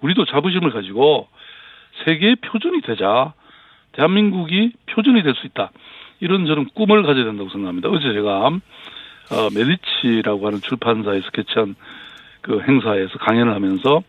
[0.00, 1.28] 우리도 자부심을 가지고
[2.04, 3.32] 세계의 표준이 되자
[3.92, 5.70] 대한민국이 표준이 될 수 있다.
[6.20, 7.88] 이런 저는 꿈을 가져야 된다고 생각합니다.
[7.88, 11.74] 어제 제가 어, 메디치라고 하는 출판사에서 개최한
[12.40, 14.02] 그 행사에서 강연을 하면서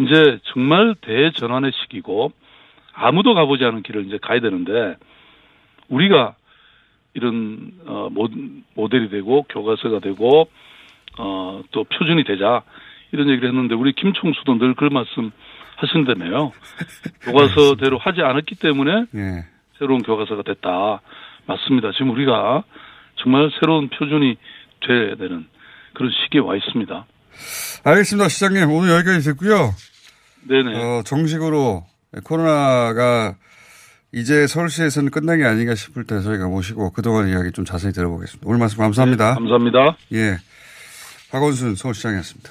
[0.00, 2.32] 이제 정말 대전환의 시기고
[2.94, 4.96] 아무도 가보지 않은 길을 이제 가야 되는데
[5.88, 6.34] 우리가
[7.14, 8.28] 이런 어 모-
[8.74, 10.48] 모델이 되고 교과서가 되고
[11.18, 12.62] 어 또 표준이 되자
[13.12, 15.30] 이런 얘기를 했는데 우리 김총수도 늘 그 말씀
[15.76, 16.52] 하신다며요.
[17.22, 19.44] 교과서대로 하지 않았기 때문에 예.
[19.78, 21.00] 새로운 교과서가 됐다.
[21.46, 21.90] 맞습니다.
[21.92, 22.64] 지금 우리가
[23.16, 24.36] 정말 새로운 표준이
[24.86, 25.46] 돼야 되는
[25.94, 27.06] 그런 시기에 와 있습니다.
[27.84, 28.28] 알겠습니다.
[28.28, 29.72] 시장님, 오늘 여기까지 듣고요.
[30.48, 30.76] 네네.
[30.76, 31.84] 어, 정식으로
[32.24, 33.34] 코로나가
[34.12, 38.46] 이제 서울시에서는 끝난 게 아닌가 싶을 때 저희가 모시고 그동안 이야기 좀 자세히 들어보겠습니다.
[38.46, 39.34] 오늘 말씀 감사합니다.
[39.34, 39.96] 감사합니다.
[40.12, 40.36] 예.
[41.30, 42.50] 박원순 서울시장이었습니다.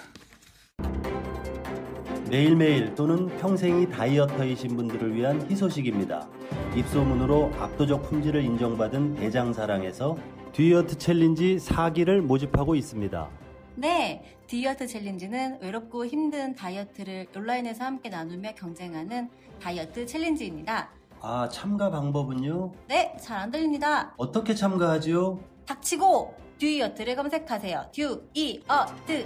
[2.29, 6.27] 매일매일 또는 평생이 다이어터이신 분들을 위한 희소식입니다.
[6.75, 10.15] 입소문으로 압도적 품질을 인정받은 대장사랑에서
[10.53, 13.27] 듀이어트 챌린지 4기를 모집하고 있습니다.
[13.75, 19.29] 네, 듀이어트 챌린지는 외롭고 힘든 다이어트를 온라인에서 함께 나누며 경쟁하는
[19.61, 20.89] 다이어트 챌린지입니다.
[21.21, 22.71] 아, 참가 방법은요?
[22.87, 24.13] 네, 잘 안 들립니다.
[24.17, 25.39] 어떻게 참가하지요?
[25.65, 27.85] 닥치고 듀이어트를 검색하세요.
[27.91, 29.25] 듀이어트.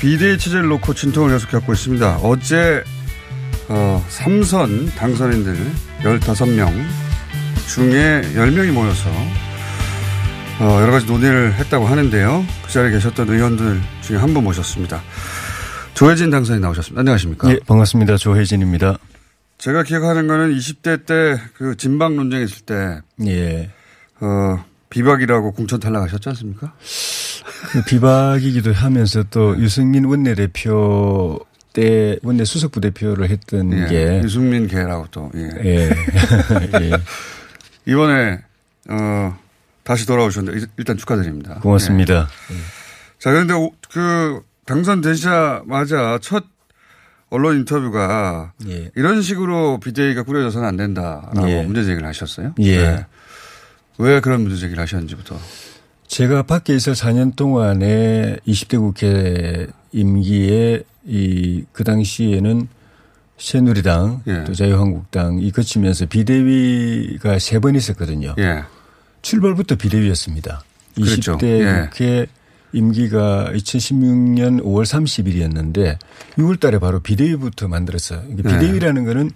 [0.00, 2.18] 비대위 체제를 놓고 진통을 계속 겪고 있습니다.
[2.22, 2.82] 어제
[3.68, 5.56] 어, 3선 당선인들
[6.02, 6.72] 15명
[7.68, 9.10] 중에 10명이 모여서
[10.60, 12.44] 어, 여러 가지 논의를 했다고 하는데요.
[12.64, 15.02] 그 자리에 계셨던 의원들 중에 한 분 모셨습니다.
[15.94, 17.00] 조혜진 당선인 나오셨습니다.
[17.00, 17.50] 안녕하십니까?
[17.50, 18.16] 예, 반갑습니다.
[18.16, 18.96] 조혜진입니다.
[19.58, 23.70] 제가 기억하는 거는 20대 때 그 진방 논쟁 있을 때 예.
[24.20, 26.72] 어, 비박이라고 공천 탈락하셨지 않습니까?
[27.68, 31.38] 그 비박이기도 하면서 또 유승민 원내대표
[31.72, 35.50] 때 원내 수석부 대표를 했던 예, 게 유승민 개라고 또 예.
[35.64, 35.90] 예.
[36.80, 36.90] 예.
[37.86, 38.40] 이번에
[38.88, 39.38] 어
[39.84, 41.60] 다시 돌아오셨는데 일단 축하드립니다.
[41.60, 42.28] 고맙습니다.
[42.50, 42.56] 예.
[43.18, 43.54] 자 그런데
[43.92, 46.44] 그 당선되시자마자 첫
[47.30, 48.90] 언론 인터뷰가 예.
[48.96, 51.62] 이런 식으로 비대위가 꾸려져서는 안 된다라고 예.
[51.62, 52.54] 문제 제기를 하셨어요.
[52.58, 52.78] 예.
[52.78, 53.06] 네.
[53.98, 55.38] 왜 그런 문제 제기를 하셨는지부터.
[56.10, 62.66] 제가 밖에 있을 4년 동안에 20대 국회 임기에 이 그 당시에는
[63.38, 64.44] 새누리당 예.
[64.44, 68.34] 또 자유한국당 이 거치면서 비대위가 세 번 있었거든요.
[68.38, 68.64] 예.
[69.22, 70.62] 출발부터 비대위였습니다.
[70.96, 71.38] 그랬죠.
[71.38, 71.88] 20대 예.
[71.90, 72.26] 국회
[72.72, 75.96] 임기가 2016년 5월 30일이었는데
[76.38, 78.24] 6월 달에 바로 비대위부터 만들었어요.
[78.30, 78.58] 이게 예.
[78.58, 79.30] 비대위라는 거는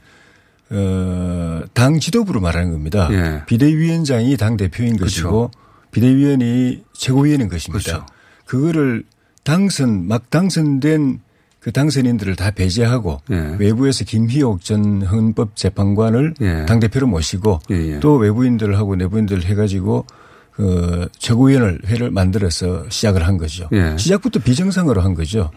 [0.71, 3.09] 어, 당 지도부로 말하는 겁니다.
[3.13, 3.43] 예.
[3.47, 5.51] 비대위원장이 당 대표인 것이고
[5.95, 7.83] 비대위원이 최고위원인 것입니다.
[7.83, 8.07] 그렇죠.
[8.47, 9.05] 그거를
[9.45, 11.21] 당선 막 당선된
[11.61, 13.57] 그 당선인들을 다 배제하고 예.
[13.59, 16.67] 외부에서 김희옥 전 헌법재판관을 예.
[16.67, 18.01] 당 대표로 모시고 예, 예.
[18.01, 20.05] 또 외부인들하고 내부인들 해가지고
[20.53, 23.69] 그 최고위원을 회를 만들어서 시작을 한 거죠.
[23.73, 23.97] 예.
[23.97, 25.51] 시작부터 비정상으로 한 거죠.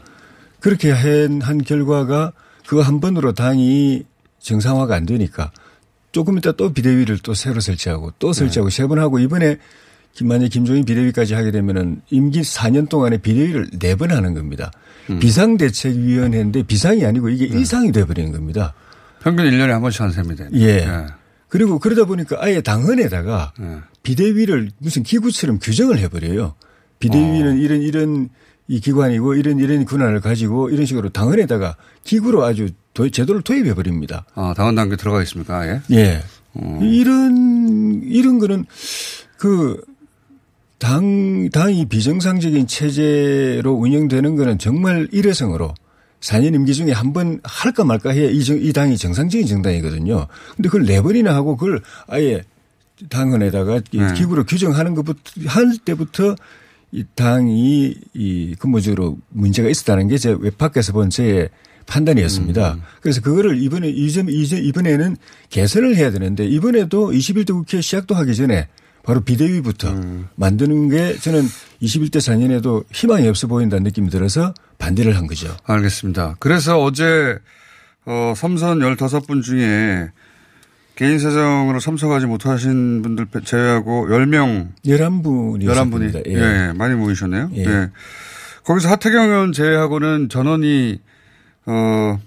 [0.59, 2.31] 그렇게 한, 한 결과가
[2.65, 4.03] 그거 한 번으로 당이
[4.39, 5.51] 정상화가 안 되니까
[6.13, 9.59] 조금 이따 또 비대위를 또 새로 설치하고 또 설치하고 세 번 하고 이번에 김-
[10.23, 14.71] 만약 김종인 비대위까지 하게 되면은 임기 4년 동안에 비대위를 네번 하는 겁니다.
[15.19, 18.73] 비상대책위원회인데 비상이 아니고 이게 일상이 돼버리는 겁니다.
[19.21, 20.49] 평균 1년에 한 번씩 한 셈이 되네.
[20.61, 20.87] 예.
[21.49, 23.77] 그리고 그러다 보니까 아예 당헌에다가 예.
[24.03, 26.55] 비대위를 무슨 기구처럼 규정을 해버려요.
[26.99, 28.29] 비대위는 이런 이런
[28.67, 34.25] 이 기관이고 이런 이런 권한을 가지고 이런 식으로 당헌에다가 기구로 아주 도- 제도를 도입해 버립니다.
[34.35, 35.65] 아, 당원 단계 들어가 있습니까?
[35.67, 35.81] 예.
[35.91, 36.21] 예.
[36.81, 38.65] 이런 이런 거는
[39.37, 39.79] 그
[40.79, 45.73] 당, 당이 비정상적인 체제로 운영되는 거는 정말 일회성으로
[46.19, 50.27] 4년 임기 중에 한 번 할까 말까 해야 이, 정- 이 당이 정상적인 정당이거든요.
[50.55, 52.43] 근데 그걸 네 번이나 하고 그걸 아예
[53.09, 54.13] 당헌에다가 이 네.
[54.13, 56.35] 기구로 규정하는 것부터 할 때부터
[56.91, 61.49] 이 당이 이 근본적으로 문제가 있었다는 게 제 외밖에서 본 제
[61.85, 62.73] 판단이었습니다.
[62.73, 62.81] 음.
[63.01, 65.15] 그래서 그거를 이번에 이전 이번에는
[65.49, 68.67] 개선을 해야 되는데 이번에도 21대 국회 시작도 하기 전에
[69.07, 70.27] 바로 비대위부터 음.
[70.35, 71.41] 만드는 게 저는
[71.81, 75.55] 21대 4년에도 희망이 없어 보인다는 느낌이 들어서 반대를 한 거죠.
[75.63, 76.35] 알겠습니다.
[76.39, 77.39] 그래서 어제
[78.05, 80.11] 어, 삼선 15분 중에
[80.95, 86.33] 개인 사정으로 참석하지 못하신 분들 제외하고 10명 11분이 11분이 예.
[86.33, 86.73] 예.
[86.73, 87.51] 많이 모이셨네요.
[87.55, 87.63] 예.
[87.63, 87.89] 예.
[88.65, 90.99] 거기서 하태경 의원 제외하고는 전원이
[91.65, 92.19] 어,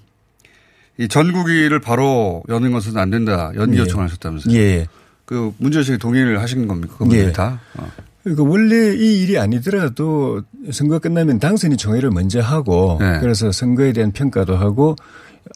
[0.97, 3.53] 이 전국위를 바로 여는 것은 안 된다.
[3.55, 3.83] 연기 예.
[3.83, 4.57] 요청을 하셨다면서요.
[4.57, 4.87] 예.
[5.31, 6.95] 그 문제의식에 동의를 하신 겁니까?
[6.95, 7.33] 그분들 예.
[7.33, 7.61] 다?
[7.79, 7.89] 어.
[8.25, 13.21] 그러니까 원래 이 일이 아니더라도 선거 끝나면 당선인 총회를 먼저 하고 네.
[13.21, 14.97] 그래서 선거에 대한 평가도 하고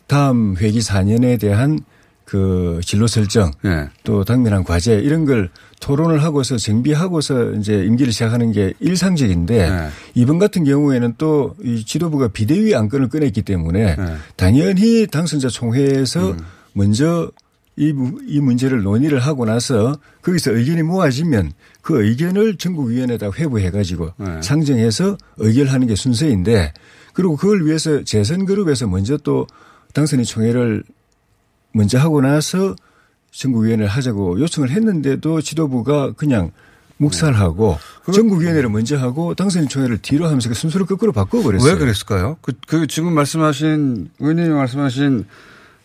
[0.07, 1.81] 다음 회기 4년에 대한
[2.25, 3.89] 그 진로 설정 예.
[4.05, 9.89] 또 당면한 과제 이런 걸 토론을 하고서 정비하고서 이제 임기를 시작하는 게 일상적인데 네.
[10.15, 14.15] 이번 같은 경우에는 또 이 지도부가 비대위 안건을 꺼냈기 때문에 네.
[14.37, 16.39] 당연히 당선자 총회에서 음.
[16.75, 17.29] 먼저
[17.77, 24.43] 이, 무- 이 문제를 논의를 하고 나서 거기서 의견이 모아지면 그 의견을 전국위원회에다 회부해가지고 네.
[24.43, 26.73] 상정해서 의결하는 게 순서인데
[27.13, 29.47] 그리고 그걸 위해서 재선그룹에서 먼저 또
[29.93, 30.85] 당선인 총회를
[31.73, 32.77] 먼저 하고 나서
[33.33, 36.53] 전국위원회를 하자고 요청을 했는데도 지도부가 그냥
[36.99, 37.77] 묵살하고
[38.13, 41.73] 전국위원회를 먼저 하고 당선인 총회를 뒤로 하면서 그 순서를 거꾸로 바꿔버렸어요.
[41.73, 42.37] 왜 그랬을까요?
[42.41, 45.25] 그, 그 지금 말씀하신 의원님이 말씀하신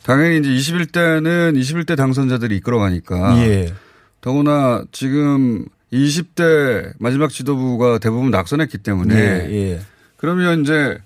[0.03, 3.37] 당연히 이제 21대는 21대 당선자들이 이끌어가니까.
[3.45, 3.73] 예.
[4.21, 9.15] 더구나 지금 20대 마지막 지도부가 대부분 낙선했기 때문에.
[9.15, 9.79] 예, 예.
[10.17, 10.97] 그러면 이제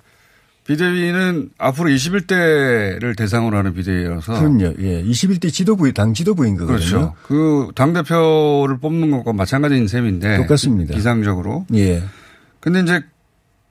[0.65, 4.39] 비대위는 앞으로 21대를 대상으로 하는 비대위라서.
[4.39, 4.75] 그럼요.
[4.79, 5.03] 예.
[5.03, 6.77] 21대 지도부, 당 지도부인 거거든요.
[6.77, 7.15] 그렇죠.
[7.23, 10.37] 그 당대표를 뽑는 것과 마찬가지인 셈인데.
[10.37, 10.93] 똑같습니다.
[10.93, 11.65] 기상적으로.
[11.73, 12.03] 예.
[12.61, 13.03] 근데 이제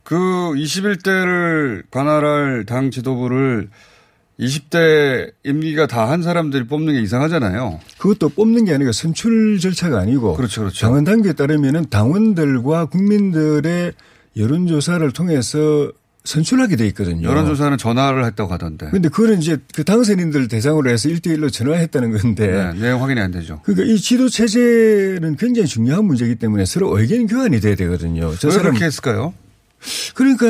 [0.02, 3.70] 그 21대를 관할할 당 지도부를
[4.42, 7.80] 20대 임기가 다 한 사람들이 뽑는 게 이상하잖아요.
[7.98, 10.80] 그것도 뽑는 게 아니고 선출 절차가 아니고 그렇죠, 그렇죠.
[10.86, 13.92] 당원 단계에 따르면은 당원들과 국민들의
[14.36, 15.92] 여론조사를 통해서
[16.24, 17.28] 선출하게 돼 있거든요.
[17.28, 18.88] 여론조사는 전화를 했다고 하던데.
[18.90, 22.46] 근데 그거는 이제 그 당선인들 대상으로 해서 1대1로 전화했다는 건데.
[22.74, 23.60] 네, 내용 확인이 안 되죠.
[23.64, 28.34] 그러니까 이 지도 체제는 굉장히 중요한 문제이기 때문에 서로 의견 교환이 돼야 되거든요.
[28.36, 29.34] 저 왜 사람 그렇게 했을까요?
[30.14, 30.46] 그러니까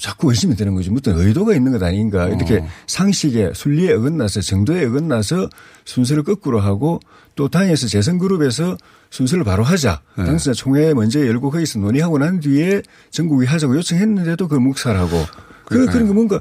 [0.00, 0.92] 자꾸 의심이 되는 거죠.
[0.92, 2.26] 어떤 의도가 있는 것 아닌가.
[2.28, 2.68] 이렇게 어.
[2.86, 5.48] 상식에 순리에 어긋나서 정도에 어긋나서
[5.84, 7.00] 순서를 거꾸로 하고
[7.36, 8.76] 또 당에서 재선그룹에서
[9.10, 10.00] 순서를 바로 하자.
[10.18, 10.24] 네.
[10.24, 15.24] 당선자 총회 먼저 열고 거기서 논의하고 난 뒤에 전국이 하자고 요청했는데도 그걸 묵살하고
[15.66, 15.86] 그.
[15.86, 16.40] 그런 거 뭔가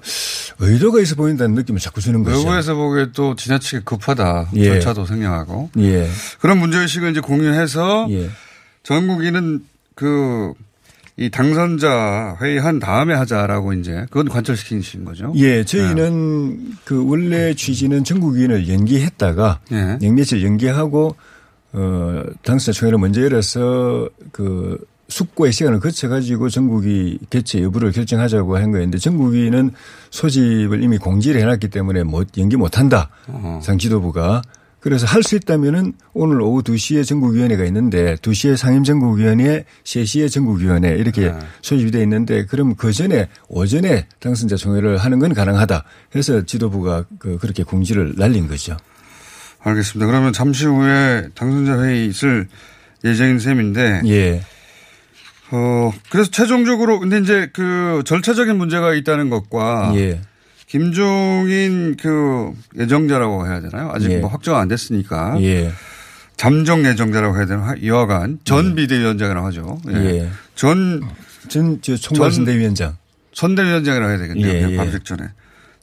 [0.59, 2.39] 의도가 있어 보인다는 느낌을 자꾸 주는 거죠.
[2.39, 4.49] 외부에서 보기에 또 지나치게 급하다.
[4.55, 4.65] 예.
[4.65, 5.69] 절차도 생략하고.
[5.77, 6.09] 예.
[6.39, 8.29] 그런 문제의식을 이제 공유해서 예.
[8.83, 10.53] 전국위는 그
[11.15, 15.31] 이 당선자 회의한 다음에 하자라고 이제 그건 관철시키신 거죠.
[15.35, 19.99] 예, 저희는 그 원래 취지는 전국위원을 연기했다가 예.
[20.01, 21.15] 영매칠 연기하고
[21.73, 24.77] 어 당선자 총회를 먼저 열어서 그
[25.09, 29.71] 숙고의 시간을 거쳐 가지고 전국위 개최 여부를 결정하자고 한 거였는데 전국위는
[30.09, 33.09] 소집을 이미 공지를 해놨기 때문에 못 연기 못한다.
[33.27, 33.61] 어허.
[33.61, 34.41] 상지도부가
[34.83, 41.39] 그래서 할 수 있다면은 오늘 오후 2시에 전국위원회가 있는데 2시에 상임전국위원회, 3시에 전국위원회 이렇게 네.
[41.61, 45.85] 소집이 돼 있는데 그럼 그 전에 오전에 당선자 총회를 하는 건 가능하다.
[46.17, 48.75] 해서 지도부가 그 그렇게 공지를 날린 거죠.
[49.61, 50.05] 알겠습니다.
[50.05, 52.49] 그러면 잠시 후에 당선자 회의 있을
[53.05, 54.01] 예정인 셈인데.
[54.07, 54.41] 예.
[55.51, 60.19] 어, 그래서 최종적으로 근데 이제 그 절차적인 문제가 있다는 것과 예.
[60.73, 63.91] 김종인 그 예정자라고 해야 되나요?
[63.93, 64.17] 아직 예.
[64.17, 65.39] 뭐 확정 안 됐으니까.
[65.39, 65.71] 예.
[66.35, 67.75] 잠정 예정자라고 해야 되나?
[67.79, 69.79] 이와간 전 비대위원장이라고 하죠.
[69.89, 69.93] 예.
[69.93, 70.29] 예.
[70.55, 71.03] 전,
[71.47, 72.97] 전, 저 총괄 선대위원장.
[73.33, 74.47] 선대위원장이라고 해야 되겠네요.
[74.47, 74.75] 예, 예.
[74.75, 75.25] 밤색 전에.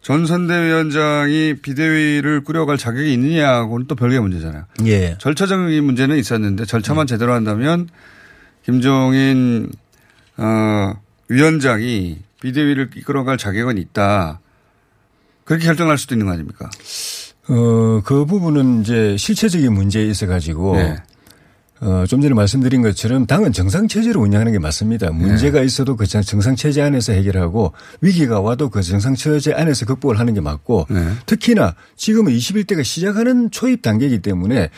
[0.02, 4.64] 전 선대위원장이 비대위를 꾸려갈 자격이 있느냐하고는 또 별개의 문제잖아요.
[4.86, 5.16] 예.
[5.18, 7.88] 절차적인 문제는 있었는데 절차만 제대로 한다면
[8.64, 9.70] 김종인
[10.36, 10.94] 어,
[11.28, 14.40] 위원장이 비대위를 이끌어갈 자격은 있다.
[15.50, 16.70] 그렇게 결정할 수도 있는 거 아닙니까?
[17.48, 20.96] 어, 그 부분은 이제 실체적인 문제에 있어 가지고 네.
[21.80, 25.10] 어, 좀 전에 말씀드린 것처럼 당은 정상체제로 운영하는 게 맞습니다.
[25.10, 30.40] 문제가 있어도 그 정- 정상체제 안에서 해결하고 위기가 와도 그 정상체제 안에서 극복을 하는 게
[30.40, 31.08] 맞고 네.
[31.26, 34.70] 특히나 지금은 21대가 시작하는 초입 단계이기 때문에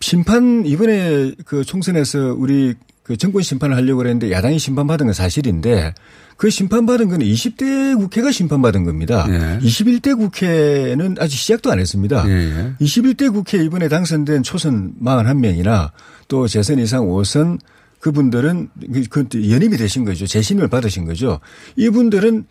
[0.00, 2.74] 심판 이번에 그 총선에서 우리
[3.10, 5.94] 그그 정권 심판을 하려고 그랬는데 야당이 심판받은 건 사실인데
[6.36, 9.26] 그 심판받은 건 20대 국회가 심판받은 겁니다.
[9.28, 9.58] 예.
[9.58, 12.24] 21대 국회는 아직 시작도 안 했습니다.
[12.28, 12.74] 예, 예.
[12.80, 15.90] 21대 국회 이번에 당선된 초선 41명이나
[16.28, 17.58] 또 재선 이상 5선
[17.98, 18.68] 그분들은
[19.10, 20.26] 그, 그 연임이 되신 거죠.
[20.26, 21.40] 재심을 받으신 거죠.
[21.76, 22.44] 이분들은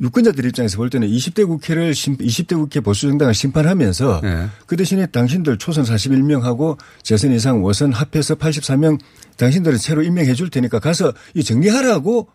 [0.00, 4.46] 유권자들 입장에서 볼 때는 20대 국회를 심, 20대 국회 보수 정당을 심판하면서 예.
[4.66, 8.98] 그 대신에 당신들 초선 41명하고 재선 이상 5선 합해서 84명
[9.36, 12.28] 당신들은 새로 임명해 줄 테니까 가서 이 정리하라고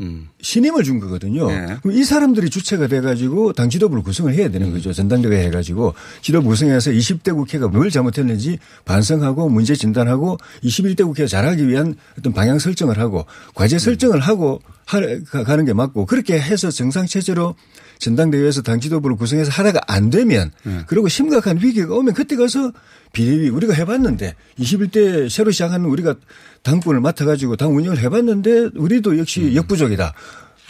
[0.00, 0.28] 음.
[0.40, 1.50] 신임을 준 거거든요.
[1.50, 1.76] 예.
[1.82, 4.92] 그럼 이 사람들이 주체가 돼가지고 당 지도부를 구성을 해야 되는 거죠.
[4.92, 11.94] 전당대회 해가지고 지도부 구성해서 20대 국회가 뭘 잘못했는지 반성하고 문제 진단하고 21대 국회가 잘하기 위한
[12.18, 17.06] 어떤 방향 설정을 하고 과제 설정을 하고 하- 가- 가는 게 맞고 그렇게 해서 정상
[17.06, 17.54] 체제로
[17.98, 20.50] 전당대회에서 당 지도부를 구성해서 하다가 안 되면
[20.86, 22.72] 그리고 심각한 위기가 오면 그때 가서
[23.12, 26.14] 비대위 우리가 해봤는데 21대 새로 시작하는 우리가
[26.62, 30.14] 당권을 맡아가지고 당 운영을 해봤는데 우리도 역시 역부족이다.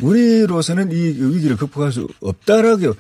[0.01, 2.95] 우리로서는 이 위기를 극복할 수 없다라고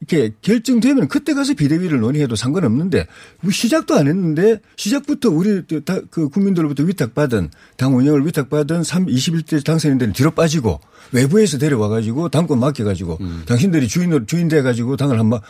[0.00, 3.08] 이렇게 결정되면 그때 가서 비대위를 논의해도 상관없는데
[3.42, 9.64] 우리 시작도 안 했는데 시작부터 우리 다- 그 국민들로부터 위탁받은 당 운영을 위탁받은 3, 21대
[9.64, 15.18] 당선인들은 뒤로 빠지고 외부에서 데려와 가지고 당권 맡겨 가지고 당신들이 주인으로 주인 돼 가지고 당을
[15.18, 15.40] 한번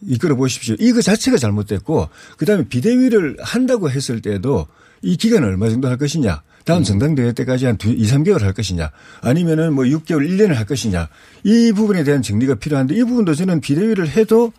[0.00, 0.76] 이끌어 보십시오.
[0.78, 2.08] 이거 자체가 잘못됐고
[2.38, 4.66] 그다음에 비대위를 한다고 했을 때도
[5.02, 6.42] 이 기간을 얼마 정도 할 것이냐.
[6.64, 8.90] 다음 정당대회 때까지 한 2, 3개월 할 것이냐.
[9.22, 11.08] 아니면은 뭐 6개월, 1년을 할 것이냐.
[11.44, 14.52] 이 부분에 대한 정리가 필요한데 이 부분도 저는 비대위를 해도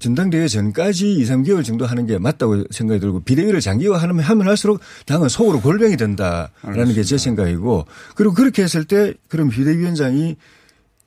[0.00, 5.28] 전당대회 전까지 2, 3개월 정도 하는 게 맞다고 생각이 들고 비대위를 장기화하면 하면 할수록 당은
[5.28, 10.36] 속으로 골병이 된다라는 게 제 생각이고 그리고 그렇게 했을 때 그럼 비대위원장이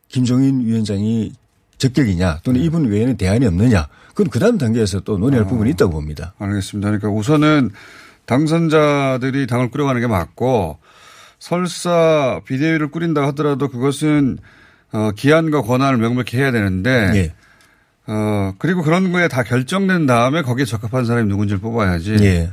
[0.10, 1.32] 김종인 위원장이
[1.80, 6.34] 적격이냐 또는 이분 외에는 대안이 없느냐 그건 그 다음 단계에서 또 논의할 부분이 있다고 봅니다.
[6.38, 6.90] 알겠습니다.
[6.90, 7.72] 그러니까 우선은
[8.26, 10.80] 당선자들이 당을 꾸려가는 게 맞고
[11.40, 14.38] 설사 비대위를 꾸린다 하더라도 그것은
[14.94, 17.34] 어, 기한과 권한을 명백히 해야 되는데 예.
[18.08, 22.18] 어, 그리고 그런 거에 다 결정된 다음에 거기에 적합한 사람이 누군지를 뽑아야지.
[22.22, 22.52] 예.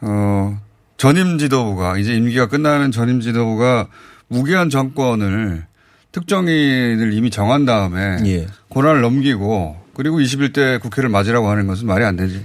[0.00, 0.60] 어,
[0.96, 3.88] 전임 지도부가 이제 임기가 끝나는 전임 지도부가
[4.28, 5.66] 무기한 정권을
[6.12, 8.46] 특정인을 이미 정한 다음에 예.
[8.70, 12.44] 권한을 넘기고 그리고 21대 국회를 맞으라고 하는 것은 말이 안 되지.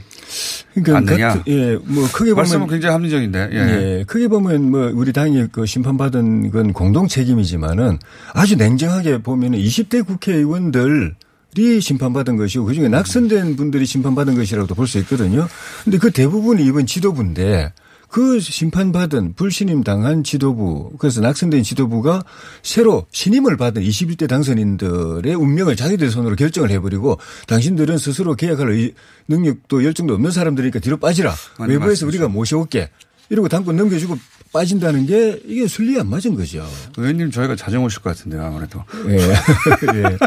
[0.73, 1.15] 그러니까?
[1.33, 3.49] 같은- 예, 뭐 크게 보면 말씀은 굉장히 합리적인데.
[3.51, 3.57] 예.
[3.57, 4.03] 예.
[4.05, 7.99] 크게 보면 뭐 우리 당이 그 심판받은 건 공동 책임이지만은
[8.33, 11.15] 아주 냉정하게 보면은 20대 국회의원들
[11.57, 15.47] 이 심판받은 것이고 그중에 낙선된 분들이 심판받은 것이라고도 볼 수 있거든요.
[15.83, 17.73] 근데 그 대부분이 이번 지도부인데
[18.09, 22.23] 그 심판받은 불신임 당한 지도부 그래서 낙선된 지도부가
[22.63, 28.93] 새로 신임을 받은 21대 당선인들의 운명을 자기들 손으로 결정을 해버리고 당신들은 스스로 계약할 의-
[29.27, 32.07] 능력도 열정도 없는 사람들이니까 뒤로 빠지라 외부에서 말씀이죠.
[32.07, 32.89] 우리가 모셔올게
[33.29, 34.17] 이러고 당권 넘겨주고
[34.51, 36.67] 빠진다는 게 이게 순리 안 맞은 거죠.
[36.97, 38.83] 의원님 저희가 자정 오실 것 같은데요, 아무래도.
[39.09, 39.17] 예.
[40.03, 40.17] 예.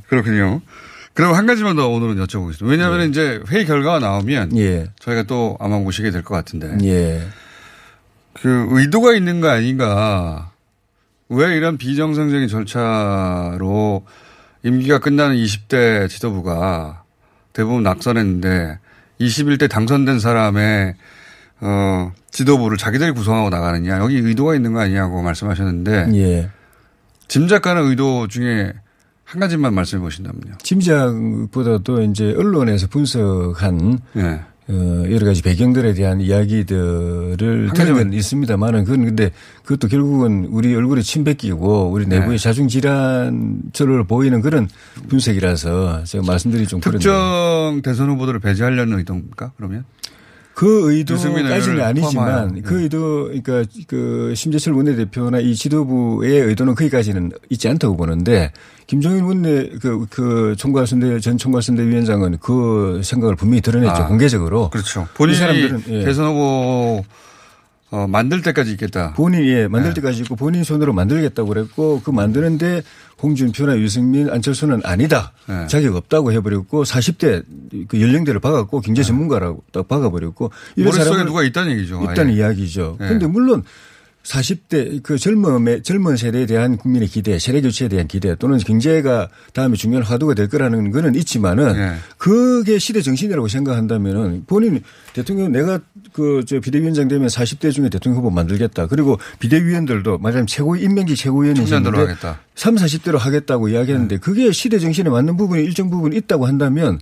[0.08, 0.62] 그렇군요.
[1.18, 2.64] 그럼 한 가지만 더 오늘은 여쭤보겠습니다.
[2.68, 3.06] 왜냐하면 예.
[3.06, 4.52] 이제 회의 결과가 나오면
[5.00, 6.78] 저희가 또 아마 모시게 될 것 같은데.
[6.84, 7.26] 예.
[8.34, 10.52] 그 의도가 있는 거 아닌가.
[11.28, 14.06] 왜 이런 비정상적인 절차로
[14.62, 17.02] 임기가 끝나는 20대 지도부가
[17.52, 18.78] 대부분 낙선했는데
[19.20, 20.94] 21대 당선된 사람의
[21.60, 23.98] 어, 지도부를 자기들이 구성하고 나가느냐.
[23.98, 26.10] 여기 의도가 있는 거 아니냐고 말씀하셨는데.
[26.14, 26.50] 예.
[27.26, 28.72] 짐작가는 의도 중에
[29.28, 30.56] 한 가지만 말씀해 보신다면요.
[30.62, 34.40] 짐작보다도 이제 언론에서 분석한 예.
[34.70, 39.30] 어, 여러 가지 배경들에 대한 이야기들을 한 들은 건 있습니다만은 그건 근데
[39.64, 42.20] 그것도 결국은 우리 얼굴에 침 뱉기고 우리 네.
[42.20, 44.66] 내부의 자중 질환처럼 보이는 그런
[45.10, 49.52] 분석이라서 제가 말씀드리기 좀 그런데 특정 대선 후보들을 배제하려는 의도입니까?
[49.58, 49.84] 그러면?
[50.58, 52.50] 그 의도까지는 아니지만 포함하여.
[52.52, 52.60] 네.
[52.62, 58.50] 그 의도 그러니까 그 심재철 원내대표나 이 지도부의 의도는 거기까지는 있지 않다고 보는데
[58.88, 64.70] 김종인 원내 그, 그 총괄선대 전 총괄선대 위원장은 그 생각을 분명히 드러냈죠 아, 공개적으로.
[64.70, 65.02] 그렇죠.
[65.02, 66.04] 이 본인이 사람들은 예.
[66.04, 67.04] 대선 후보
[67.90, 69.14] 어, 만들 때까지 있겠다.
[69.14, 69.68] 본인이 예, 네.
[69.68, 72.82] 만들 때까지 있고 본인 손으로 만들겠다고 그랬고 그 만드는데
[73.22, 75.32] 홍준표나 유승민, 안철수는 아니다.
[75.48, 75.66] 네.
[75.68, 77.44] 자격 없다고 해버렸고 40대
[77.88, 82.02] 그 연령대를 박았고 경제 전문가라고 딱 박아버렸고 이런 머릿속에 사람을 누가 있다는 얘기죠.
[82.02, 82.36] 있다는 아예.
[82.36, 82.96] 이야기죠.
[83.00, 83.06] 네.
[83.06, 83.64] 그런데 물론
[84.24, 89.76] 40대 그 젊음의 젊은 세대에 대한 국민의 기대, 세대 교체에 대한 기대 또는 경제가 다음에
[89.76, 91.94] 중요한 화두가 될 거라는 거는 있지만은 네.
[92.18, 94.82] 그게 시대 정신이라고 생각한다면은 본인
[95.14, 95.80] 대통령 내가
[96.12, 98.86] 그 저 비대위원장 되면 40대 중에 대통령 후보 만들겠다.
[98.86, 102.32] 그리고 비대위원들도 말하자면 최고 임명직 최고위원이 있는데 하겠다.
[102.32, 102.38] 네.
[102.54, 107.00] 3, 40대로 하겠다고 이야기했는데 그게 시대 정신에 맞는 부분이 일정 부분 있다고 한다면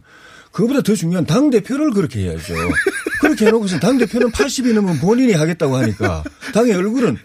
[0.57, 2.55] 그거보다 더 중요한 당 대표를 그렇게 해야죠.
[3.21, 7.19] 그렇게 해놓고서 당 대표는 80이 넘으면 본인이 하겠다고 하니까 당의 얼굴은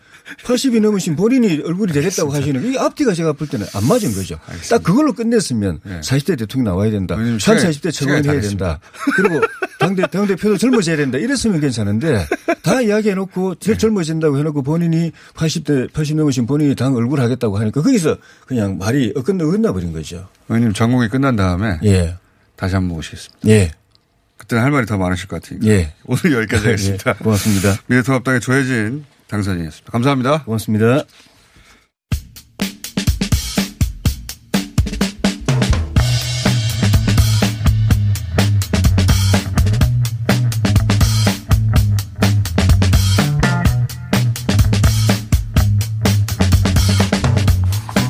[0.44, 4.38] 80이 넘으신 본인이 얼굴이 되겠다고 하시는 이 앞뒤가 제가 볼 때는 안 맞은 거죠.
[4.70, 7.16] 딱 그걸로 끝냈으면 40대 대통령 나와야 된다.
[7.16, 8.80] 30, 40대 시간이 다 청원해야 된다.
[9.16, 9.42] 그리고
[9.80, 11.18] 당대, 당대표도 젊어져야 된다.
[11.18, 12.26] 이랬으면 괜찮은데
[12.62, 18.18] 다 이야기해놓고 제일 젊어진다고 해놓고 본인이 80대, 80 넘으신 본인이 당 얼굴 하겠다고 하니까 거기서
[18.46, 20.28] 그냥 말이 어긋나, 어긋나 버린 거죠.
[20.50, 22.18] 의원님 전공이 끝난 다음에 예.
[22.62, 23.50] 다시 한번 모시겠습니다.
[23.50, 23.72] 예.
[24.38, 25.66] 그때는 할 말이 더 많으실 것 같으니까.
[25.66, 25.96] 예.
[26.06, 27.16] 오늘 여기까지 하겠습니다.
[27.20, 27.76] 예, 고맙습니다.
[27.88, 29.92] 미래통합당의 조혜진 당선인이었습니다.
[29.92, 30.44] 감사합니다.
[30.44, 31.04] 고맙습니다.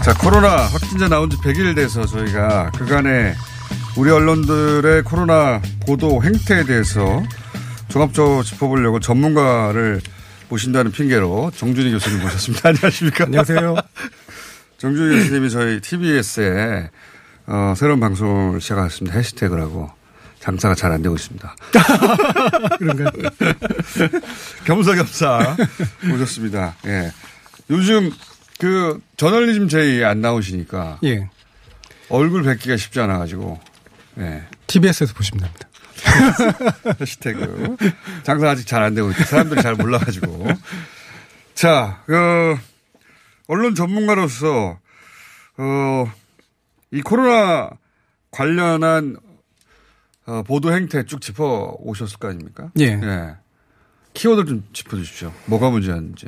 [0.03, 3.33] 자, 코로나 확진자 나온 지 100일 돼서 저희가 그간의
[3.97, 7.23] 우리 언론들의 코로나 보도 행태에 대해서
[7.89, 10.01] 종합적으로 짚어보려고 전문가를
[10.49, 12.69] 모신다는 핑계로 정준희 교수님 모셨습니다.
[12.69, 13.25] 안녕하십니까?
[13.25, 13.75] 안녕하세요.
[14.77, 16.89] 정준희 교수님이 저희 TBS에
[17.47, 19.17] 어, 새로운 방송을 시작하셨습니다.
[19.17, 19.89] 해시태그를 하고
[20.39, 21.55] 장사가 잘 안 되고 있습니다.
[22.79, 23.09] 그런가요?
[24.65, 25.57] 겸사겸사
[26.13, 26.75] 오셨습니다.
[26.87, 27.11] 예.
[27.69, 28.11] 요즘
[28.59, 31.29] 그 저널리즘 제이 안 나오시니까 예.
[32.09, 33.59] 얼굴 뵙기가 쉽지 않아 가지고
[34.19, 34.43] 예.
[34.67, 35.67] TBS에서 보시면 됩니다.
[36.99, 37.77] 해시태그
[38.23, 39.23] 장사 아직 잘 안 되고 있다.
[39.25, 40.47] 사람들이 잘 몰라가지고
[41.53, 42.57] 자, 그
[43.47, 44.79] 언론 전문가로서
[45.57, 46.11] 어,
[46.91, 47.69] 이 코로나
[48.31, 49.17] 관련한
[50.25, 52.69] 어, 보도 행태 쭉 짚어 오셨을 거 아닙니까?
[52.79, 52.99] 예.
[54.13, 55.31] 키워드 좀 짚어 주십시오.
[55.45, 56.27] 뭐가 문제였는지.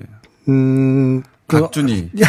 [0.50, 2.12] 음, 그- 갓준이.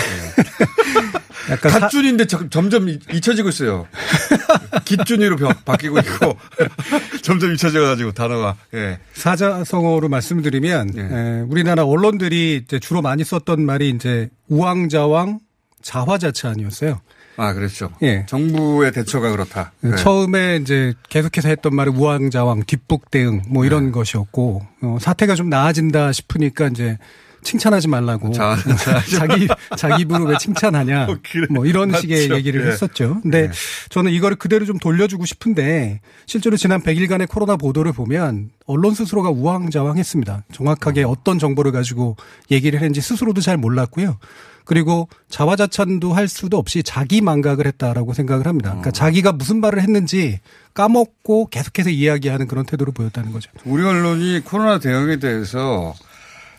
[1.50, 3.86] 약간 사- 갓준인데 저- 점점 이- 잊혀지고 있어요.
[4.84, 6.36] 깃준이로 벼- 바뀌고 있고
[7.22, 8.56] 점점 잊혀져 가지고 단어가.
[8.74, 8.98] 예.
[9.14, 15.40] 사자성어로 말씀드리면 에, 우리나라 언론들이 이제 주로 많이 썼던 말이 이제 우왕좌왕
[15.82, 17.00] 자화자차 아니었어요.
[17.36, 17.90] 아 그렇죠.
[18.02, 18.24] 예.
[18.28, 19.72] 정부의 대처가 그렇다.
[19.80, 19.96] 네.
[19.96, 26.68] 처음에 이제 계속해서 했던 말이 우왕좌왕 뒷북대응 뭐 이런 것이었고 어, 사태가 좀 나아진다 싶으니까
[26.68, 26.96] 이제
[27.44, 28.56] 칭찬하지 말라고 자,
[29.16, 31.06] 자기 자기 입으로 왜 칭찬하냐
[31.50, 32.00] 뭐 이런 맞죠.
[32.02, 32.70] 식의 얘기를 예.
[32.70, 33.20] 했었죠.
[33.22, 33.50] 근데
[33.90, 40.44] 저는 이거를 그대로 좀 돌려주고 싶은데 실제로 지난 100일간의 코로나 보도를 보면 언론 스스로가 우왕좌왕했습니다.
[40.52, 42.16] 정확하게 어 떤 정보를 가지고
[42.50, 44.18] 얘기를 했는지 스스로도 잘 몰랐고요.
[44.66, 48.70] 그리고 자화자찬도 할 수도 없이 자기 망각을 했다라고 생각을 합니다.
[48.70, 50.40] 그러니까 자기가 무슨 말을 했는지
[50.74, 53.50] 까먹고 계속해서 이야기하는 그런 태도를 보였다는 거죠.
[53.64, 55.94] 우리 언론이 코로나 대응에 대해서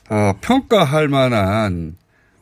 [0.09, 1.95] 어, 평가할 만한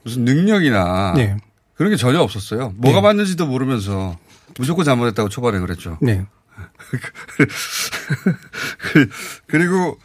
[0.03, 1.37] 무슨 능력이나 네.
[1.75, 2.73] 그런 게 전혀 없었어요.
[2.77, 4.17] 뭐가 맞는지도 모르면서
[4.57, 5.97] 무조건 잘못했다고 초반에 그랬죠.
[6.01, 6.25] 네.
[9.47, 9.97] 그리고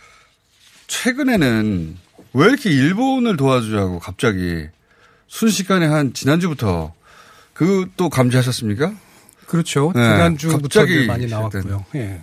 [0.86, 1.96] 최근에는
[2.32, 4.66] 왜 이렇게 일본을 도와주자고 갑자기
[5.26, 6.94] 순식간에 한 지난주부터
[7.52, 8.94] 그것도 감지하셨습니까?
[9.48, 9.92] 그렇죠.
[9.94, 11.86] 네, 지난주부터 갑자기 많이 나왔고요.
[11.94, 12.20] 예.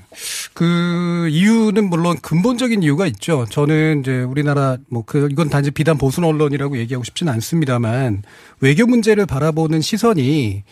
[0.53, 3.45] 그 이유는 물론 근본적인 이유가 있죠.
[3.49, 8.23] 저는 이제 우리나라 뭐 그 이건 단지 비단 보수 언론이라고 얘기하고 싶지는 않습니다만
[8.59, 10.63] 외교 문제를 바라보는 시선이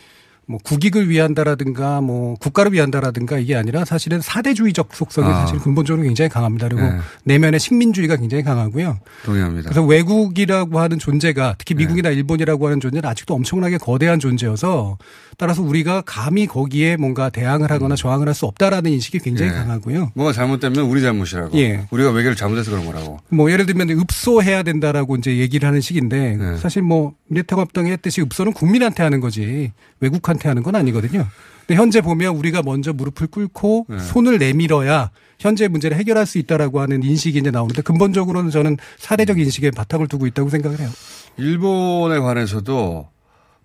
[0.45, 5.41] 뭐 국익을 위한다라든가 뭐 국가를 위한다라든가 이게 아니라 사실은 사대주의적 속성이 아.
[5.41, 6.67] 사실 근본적으로 굉장히 강합니다.
[6.67, 6.97] 그리고 네.
[7.23, 8.99] 내면의 식민주의가 굉장히 강하고요.
[9.25, 9.69] 동의합니다.
[9.69, 14.97] 그래서 외국이라고 하는 존재가 특히 미국이나 일본이라고 하는 존재는 아직도 엄청나게 거대한 존재여서
[15.37, 19.55] 따라서 우리가 감히 거기에 뭔가 대항을 하거나 저항을 할 수 없다라는 인식이 굉장히 예.
[19.55, 20.11] 강하고요.
[20.15, 21.55] 뭐가 잘못되면 우리 잘못이라고.
[21.59, 21.85] 예.
[21.91, 23.19] 우리가 외교를 잘못해서 그런 거라고.
[23.29, 26.57] 뭐 예를 들면 읍소해야 된다라고 이제 얘기를 하는 식인데 네.
[26.57, 31.27] 사실 뭐 미래통합당이 했듯이 읍소는 국민한테 하는 거지 외국한 테 하는 건 아니거든요.
[31.65, 33.99] 근데 현재 보면 우리가 먼저 무릎을 꿇고 네.
[33.99, 39.71] 손을 내밀어야 현재 문제를 해결할 수 있다라고 하는 인식이 이제 나오는데 근본적으로는 저는 사례적 인식에
[39.71, 40.89] 바탕을 두고 있다고 생각을 해요.
[41.37, 43.09] 일본에 관해서도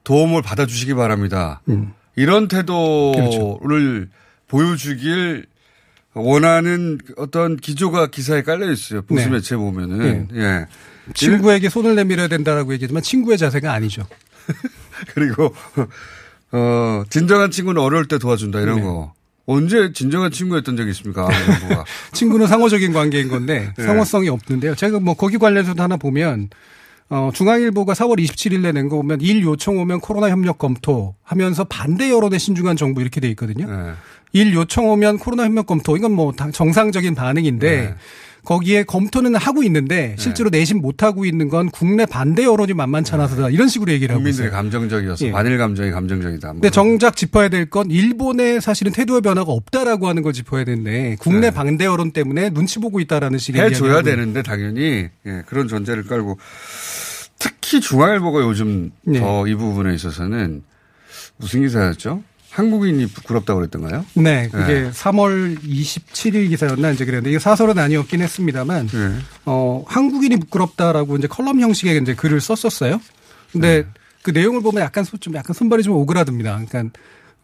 [0.05, 1.61] 도움을 받아주시기 바랍니다.
[1.69, 1.93] 음.
[2.17, 3.61] 이런 태도를 그렇죠.
[4.49, 5.47] 보여주길
[6.15, 9.03] 원하는 어떤 기조가 기사에 깔려 있어요.
[9.03, 9.31] 보수 네.
[9.31, 10.29] 매체 보면은.
[10.35, 10.67] 예.
[11.15, 14.07] 친구에게 손을 내밀어야 된다라고 얘기하지만 친구의 자세가 아니죠.
[15.15, 15.55] 그리고
[16.53, 18.83] 어 진정한 친구는 어려울 때 도와준다 이런 네.
[18.83, 19.13] 거.
[19.51, 21.27] 언제 진정한 친구였던 적이 있습니까?
[21.31, 21.85] 정부가.
[22.13, 23.85] 친구는 상호적인 관계인 건데 네.
[23.85, 24.75] 상호성이 없는데요.
[24.75, 26.51] 제가 뭐 거기 관련해서도 하나 보면
[27.11, 32.11] 어, 중앙일보가 4월 27일에 낸 거 보면 일 요청 오면 코로나 협력 검토 하면서 반대
[32.11, 33.67] 여론의 신중한 정부 이렇게 돼 있거든요.
[33.67, 33.93] 네.
[34.35, 37.95] 일 요청 오면 코로나 협력 검토 이건 뭐 당- 정상적인 반응인데
[38.49, 43.51] 거기에 검토는 하고 있는데 실제로 내심 못 하고 있는 건 국내 반대 여론이 만만치 않아서다
[43.51, 44.57] 이런 식으로 얘기를 하고 국민들이 있어요.
[44.57, 45.33] 감정적이어서 예.
[45.33, 46.47] 반일 감정이 감정적이다.
[46.49, 51.17] 뭐 근데 정작 짚어야 될 건 일본의 사실은 태도의 변화가 없다라고 하는 걸 짚어야 되는데
[51.21, 53.69] 국내 반대 여론 때문에 눈치 보고 있다라는 식의 네.
[53.69, 56.39] 해줘야 되는데 당연히 예, 그런 전제를 깔고
[57.39, 59.21] 특히 중앙일보가 요즘 네.
[59.21, 60.63] 더이 부분에 있어서는
[61.37, 62.23] 무슨 기사였죠?
[62.59, 64.05] 한국인이 부끄럽다고 그랬던가요?
[64.15, 69.15] 네, 그게 3월 27일 기사였나 이제 그랬는데 이게 사설은 아니었긴 했습니다만 네.
[69.47, 73.01] 어 한국인이 부끄럽다라고 이제 컬럼 형식의 이제 글을 썼었어요.
[73.53, 73.89] 근데 네.
[74.23, 76.61] 그 내용을 보면 약간 손- 좀 약간 손발이 좀 오그라듭니다.
[76.69, 76.99] 그러니까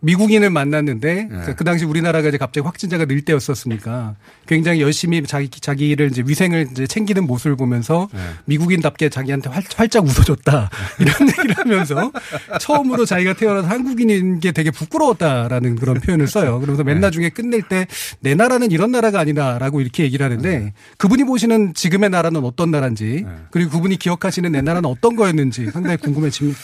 [0.05, 4.15] 미국인을 만났는데 그- 그 당시 우리나라가 이제 갑자기 확진자가 늘 때였었으니까
[4.47, 8.09] 굉장히 열심히 자기 자기를 이제 위생을 이제 챙기는 모습을 보면서
[8.45, 10.71] 미국인답게 자기한테 활, 활짝 웃어줬다.
[11.01, 12.13] 이런 얘기를 하면서
[12.61, 16.61] 처음으로 자기가 태어나서 한국인인 게 되게 부끄러웠다라는 그런 표현을 써요.
[16.61, 17.87] 그러면서 맨 나중에 끝낼 때
[18.21, 23.71] 내 나라는 이런 나라가 아니다라고 이렇게 얘기를 하는데 그분이 보시는 지금의 나라는 어떤 나라인지 그리고
[23.73, 26.59] 그분이 기억하시는 내 나라는 어떤 거였는지 상당히 궁금해집니다.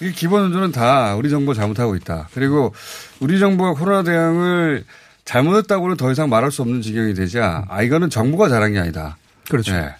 [0.00, 2.28] 이 기본 운전은 다 우리 정부 잘못하고 있다.
[2.34, 2.74] 그리고
[3.20, 4.84] 우리 정부가 코로나 대응을
[5.24, 9.16] 잘못했다고는 더 이상 말할 수 없는 지경이 되자 아 이거는 정부가 잘한 게 아니다.
[9.48, 9.72] 그렇죠.
[9.72, 9.94] 네.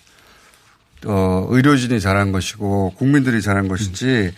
[1.07, 4.33] 어, 의료진이 잘한 것이고 국민들이 잘한 것이지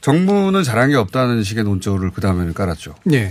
[0.00, 2.94] 정부는 잘한 게 없다는 식의 논조를 그 다음에는 깔았죠.
[3.12, 3.30] 예.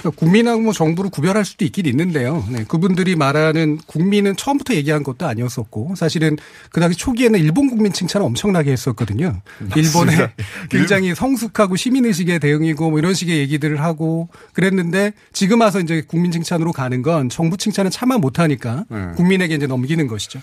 [0.00, 2.44] 그러니까 국민하고 뭐 정부를 구별할 수도 있긴 있는데요.
[2.50, 6.36] 네, 그분들이 말하는 국민은 처음부터 얘기한 것도 아니었었고 사실은
[6.70, 9.40] 그 당시 초기에는 일본 국민 칭찬을 엄청나게 했었거든요.
[9.76, 10.30] 일본의
[10.70, 16.72] 굉장히 성숙하고 시민의식의 대응이고 뭐 이런 식의 얘기들을 하고 그랬는데 지금 와서 이제 국민 칭찬으로
[16.72, 19.08] 가는 건 정부 칭찬은 차마 못하니까 네.
[19.16, 20.40] 국민에게 이제 넘기는 것이죠.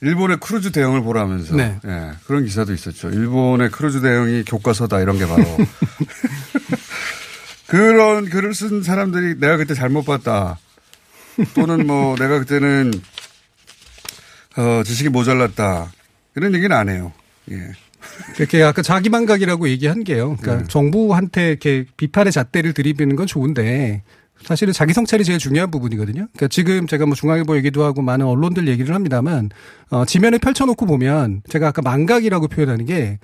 [0.00, 1.78] 일본의 크루즈 대응을 보라면서 네.
[1.86, 3.10] 예, 그런 기사도 있었죠.
[3.10, 5.44] 일본의 크루즈 대응이 교과서다 이런 게 바로
[7.72, 10.58] 그런 글을 쓴 사람들이 내가 그때 잘못 봤다
[11.54, 12.92] 또는 뭐 내가 그때는
[14.58, 15.90] 어, 지식이 모자랐다
[16.36, 17.14] 이런 얘기는 안 해요.
[17.50, 17.56] 예.
[18.34, 20.36] 그렇게 아까 자기만각이라고 얘기한 게요.
[20.42, 24.02] 그러니까 정부한테 이렇게 비판의 잣대를 들이비는 건 좋은데
[24.44, 26.26] 사실은 자기 성찰이 제일 중요한 부분이거든요.
[26.32, 29.50] 그러니까 지금 제가 뭐 중앙일보 얘기도 하고 많은 언론들 얘기를 합니다만
[29.90, 33.18] 어, 지면을 펼쳐놓고 보면 제가 아까 망각이라고 표현하는 게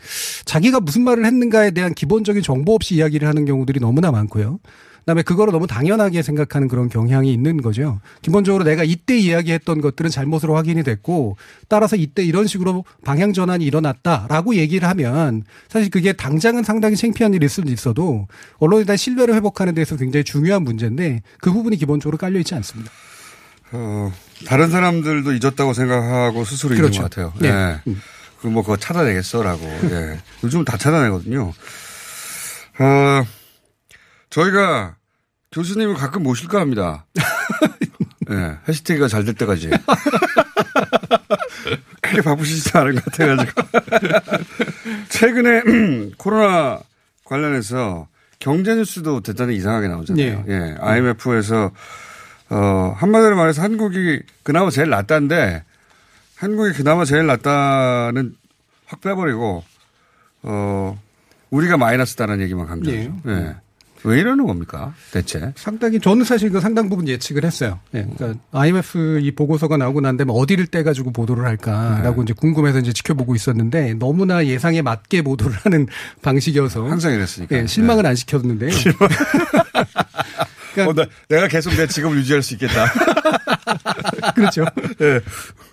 [0.45, 4.59] 자기가 무슨 말을 했는가에 대한 기본적인 정보 없이 이야기를 하는 경우들이 너무나 많고요.
[5.09, 7.99] 그다음에 그거를 너무 당연하게 생각하는 그런 경향이 있는 거죠.
[8.21, 11.39] 기본적으로 내가 이때 이야기했던 것들은 잘못으로 확인이 됐고
[11.69, 17.49] 따라서 이때 이런 식으로 방향 전환이 일어났다라고 얘기를 하면 사실 그게 당장은 상당히 창피한 일일
[17.49, 18.29] 수도 있어도
[18.59, 22.91] 언론에 대한 신뢰를 회복하는 데서 굉장히 중요한 문제인데 그 부분이 기본적으로 깔려 있지 않습니다.
[23.73, 24.13] 어,
[24.47, 27.01] 다른 사람들도 잊었다고 생각하고 스스로 그렇죠.
[27.01, 27.33] 것 같아요.
[27.41, 27.49] 네.
[27.49, 27.95] 예.
[28.43, 29.65] 그뭐 그거 찾아내겠어라고.
[29.65, 30.19] 예.
[30.45, 31.53] 요즘은 다 찾아내거든요.
[32.79, 33.25] 어,
[34.31, 34.98] 저희가
[35.53, 37.07] 교수님을 가끔 모실까 합니다.
[38.31, 38.59] 예.
[38.69, 39.71] 해시태그가 잘 될 때까지.
[42.01, 43.63] 그렇게 바쁘시지 않은 것 같아가지고.
[45.09, 45.63] 최근에
[46.19, 46.81] 코로나
[47.25, 50.45] 관련해서 경제 뉴스도 대단히 이상하게 나오잖아요.
[50.49, 50.53] 예.
[50.53, 50.77] 예.
[50.81, 51.73] IMF에서
[52.51, 55.65] 어, 한마디로 말해서 한국이 그나마 제일 낫다는데
[56.37, 58.35] 한국이 그나마 제일 낫다는
[58.87, 59.65] 확 빼버리고
[60.43, 60.99] 어,
[61.51, 63.13] 우리가 마이너스다는 얘기만 강조하죠.
[63.27, 63.57] 예.
[64.05, 64.95] 왜 이러는 겁니까?
[65.13, 65.53] 대체?
[65.57, 67.81] 상당히 저는 사실 그 상당 부분 예측을 했어요.
[67.95, 68.07] 예.
[68.17, 72.93] 그러니까 IMF 이 보고서가 나오고 난 다음에 어디를 떼 가지고 보도를 할까라고 이제 궁금해서 이제
[72.93, 75.87] 지켜보고 있었는데 너무나 예상에 맞게 보도를 하는
[76.23, 77.57] 방식이어서 항상 이랬으니까.
[77.57, 78.71] 예, 실망은 안 시켰는데요.
[80.87, 82.87] 어, 나, 내가 계속 내 직업을 유지할 수 있겠다.
[84.35, 84.65] 그렇죠.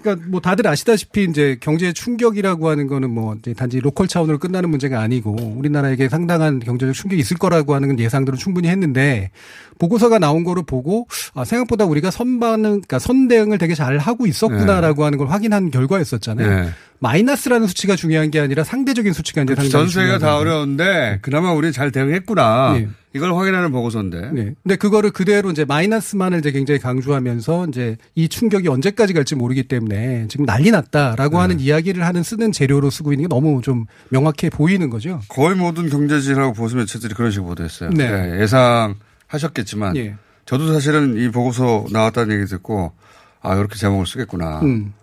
[0.02, 5.00] 그러니까 뭐 다들 아시다시피 이제 경제 충격이라고 하는 거는 뭐 단지 로컬 차원으로 끝나는 문제가
[5.02, 9.32] 아니고 우리나라에게 상당한 경제적 충격이 있을 거라고 하는 예상들은 충분히 했는데
[9.80, 15.18] 보고서가 나온 거를 보고 아, 생각보다 우리가 선반응, 그러니까 선대응을 되게 잘 하고 있었구나라고 하는
[15.18, 16.62] 걸 확인한 결과였었잖아요.
[16.64, 16.70] 네.
[17.00, 20.38] 마이너스라는 수치가 중요한 게 아니라 상대적인 수치가 이제 상당히 전 세계가 중요한 다.
[20.38, 22.76] 어려운데 그나마 우리 잘 대응했구나.
[22.80, 22.88] 예.
[23.14, 24.32] 이걸 확인하는 보고서인데.
[24.34, 24.54] 네.
[24.64, 27.85] 근데 그거를 그대로 이제 마이너스만을 이제 굉장히 강조하면서 이제
[28.16, 33.14] 이 충격이 언제까지 갈지 모르기 때문에 지금 난리 났다라고 하는 이야기를 하는 쓰는 재료로 쓰고
[33.14, 35.22] 있는 게 너무 좀 명확해 보이는 거죠.
[35.30, 37.90] 거의 모든 경제지라고 보수 매체들이 그런 식으로 보도했어요.
[37.92, 38.06] 네.
[38.06, 40.16] 예, 예상하셨겠지만 예.
[40.46, 42.94] 저도 사실은 이 보고서 나왔다는 얘기 듣고
[43.42, 44.62] 아 이렇게 제목을 쓰겠구나.
[44.62, 44.94] 음.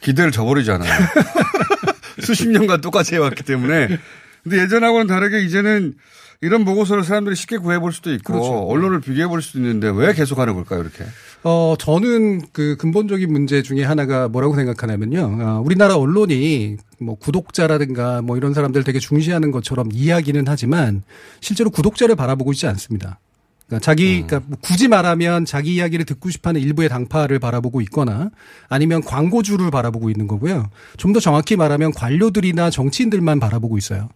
[0.00, 0.90] 기대를 저버리잖아요.
[2.20, 3.98] 수십 년간 똑같이 해왔기 때문에.
[4.42, 5.94] 근데 예전하고는 다르게 이제는
[6.42, 8.52] 이런 보고서를 사람들이 쉽게 구해볼 수도 있고 그렇죠.
[8.68, 11.04] 언론을 비교해볼 수도 있는데 왜 계속 하는 걸까요 이렇게?
[11.46, 15.38] 어, 저는 그 근본적인 문제 중에 하나가 뭐라고 생각하냐면요.
[15.40, 21.02] 어, 우리나라 언론이 뭐 구독자라든가 뭐 이런 사람들 되게 중시하는 것처럼 이야기는 하지만
[21.40, 23.18] 실제로 구독자를 바라보고 있지 않습니다.
[23.66, 28.30] 그러니까 자기 그러니까 뭐 굳이 말하면 자기 이야기를 듣고 싶어하는 일부의 당파를 바라보고 있거나
[28.68, 30.68] 아니면 광고주를 바라보고 있는 거고요.
[30.98, 34.08] 좀 더 정확히 말하면 관료들이나 정치인들만 바라보고 있어요.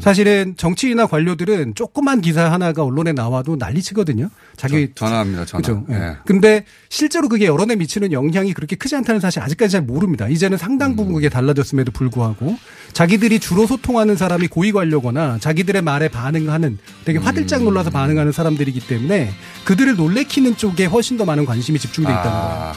[0.00, 4.28] 사실은 정치인이나 관료들은 조그만 기사 하나가 언론에 나와도 난리치거든요.
[4.56, 5.44] 자기 전 화합니다.
[5.44, 5.60] 전화.
[5.60, 5.84] 그죠.
[5.90, 5.94] 예.
[5.94, 6.16] 예.
[6.24, 10.28] 근데 실제로 그게 여론에 미치는 영향이 그렇게 크지 않다는 사실 아직까지 잘 모릅니다.
[10.28, 12.58] 이제는 상당 부분 그게 달라졌음에도 불구하고
[12.92, 19.30] 자기들이 주로 소통하는 사람이 고위 관료거나 자기들의 말에 반응하는 되게 화들짝 놀라서 반응하는 사람들이기 때문에
[19.64, 22.42] 그들을 놀래키는 쪽에 훨씬 더 많은 관심이 집중돼 있다는 거예요.
[22.42, 22.72] 아,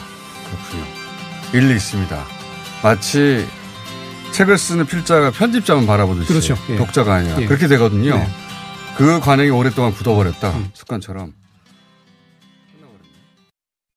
[0.46, 0.84] 그렇군요.
[1.52, 2.24] 일리 있습니다.
[2.82, 3.46] 마치
[4.32, 6.56] 책을 쓰는 필자가 편집자만 바라보듯이 그렇죠.
[6.70, 6.76] 예.
[6.76, 7.46] 독자가 아니라 예.
[7.46, 8.16] 그렇게 되거든요.
[8.16, 8.28] 네.
[8.96, 11.32] 그 관행이 오랫동안 굳어버렸다 습관처럼.